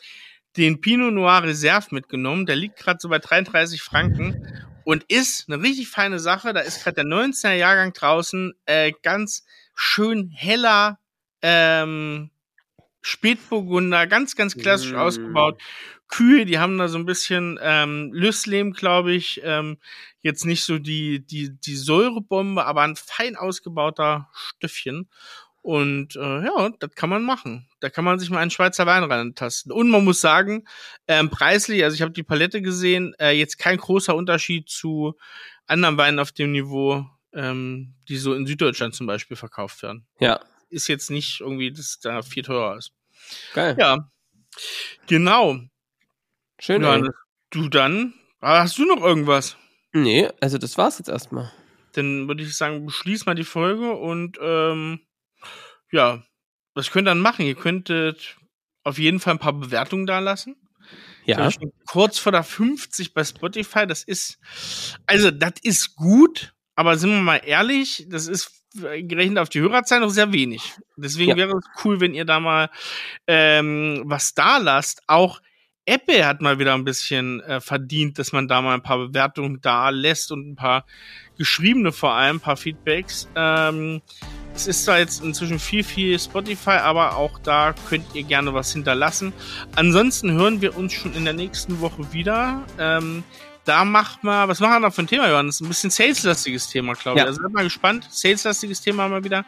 [0.56, 2.46] den Pinot Noir Reserve mitgenommen.
[2.46, 4.42] Der liegt gerade so bei 33 Franken
[4.84, 6.54] und ist eine richtig feine Sache.
[6.54, 9.44] Da ist gerade der 19er Jahrgang draußen, äh, ganz
[9.74, 10.98] schön heller
[11.42, 12.30] ähm,
[13.08, 14.96] Spätburgunder, ganz, ganz klassisch mm.
[14.96, 15.60] ausgebaut.
[16.08, 19.40] Kühe, die haben da so ein bisschen ähm, Lüsslem, glaube ich.
[19.44, 19.78] Ähm,
[20.20, 25.08] jetzt nicht so die, die, die Säurebombe, aber ein fein ausgebauter Stöffchen.
[25.60, 27.68] Und äh, ja, das kann man machen.
[27.80, 29.72] Da kann man sich mal einen Schweizer Wein rantasten.
[29.72, 30.64] Und man muss sagen,
[31.06, 35.14] ähm, preislich, also ich habe die Palette gesehen, äh, jetzt kein großer Unterschied zu
[35.66, 40.06] anderen Weinen auf dem Niveau, ähm, die so in Süddeutschland zum Beispiel verkauft werden.
[40.20, 40.40] Ja.
[40.70, 42.92] Ist jetzt nicht irgendwie, dass da viel teurer ist.
[43.54, 43.76] Geil.
[43.78, 44.10] Ja.
[45.06, 45.58] Genau.
[46.60, 46.82] Schön.
[46.82, 47.00] Ja,
[47.50, 48.14] du dann.
[48.40, 49.56] Hast du noch irgendwas?
[49.92, 51.52] Nee, also das war's jetzt erstmal.
[51.92, 55.00] Dann würde ich sagen, beschließ mal die Folge und ähm,
[55.90, 56.22] ja,
[56.74, 57.46] was könnt ihr dann machen?
[57.46, 58.36] Ihr könntet
[58.84, 60.56] auf jeden Fall ein paar Bewertungen da lassen.
[61.24, 61.50] Ja.
[61.86, 64.38] Kurz vor der 50 bei Spotify, das ist,
[65.06, 70.00] also das ist gut, aber sind wir mal ehrlich, das ist gerechnet auf die Hörerzeit
[70.00, 70.74] noch sehr wenig.
[70.96, 71.36] Deswegen ja.
[71.36, 72.70] wäre es cool, wenn ihr da mal
[73.26, 75.02] ähm, was da lasst.
[75.06, 75.40] Auch
[75.88, 79.60] Apple hat mal wieder ein bisschen äh, verdient, dass man da mal ein paar Bewertungen
[79.62, 80.84] da lässt und ein paar
[81.38, 83.26] geschriebene vor allem, ein paar Feedbacks.
[83.34, 84.02] Ähm,
[84.54, 88.72] es ist zwar jetzt inzwischen viel, viel Spotify, aber auch da könnt ihr gerne was
[88.72, 89.32] hinterlassen.
[89.76, 92.66] Ansonsten hören wir uns schon in der nächsten Woche wieder.
[92.78, 93.24] Ähm,
[93.68, 95.60] da macht mal, was machen wir da für ein Thema, Johannes?
[95.60, 97.22] Ein bisschen saleslastiges Thema, glaube ich.
[97.22, 97.28] Ja.
[97.28, 98.08] Also seid mal gespannt.
[98.10, 99.44] Saleslastiges Thema mal wieder.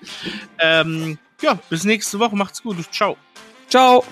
[0.58, 2.36] Ähm, ja, bis nächste Woche.
[2.36, 2.76] Macht's gut.
[2.92, 3.16] Ciao.
[3.68, 4.04] Ciao.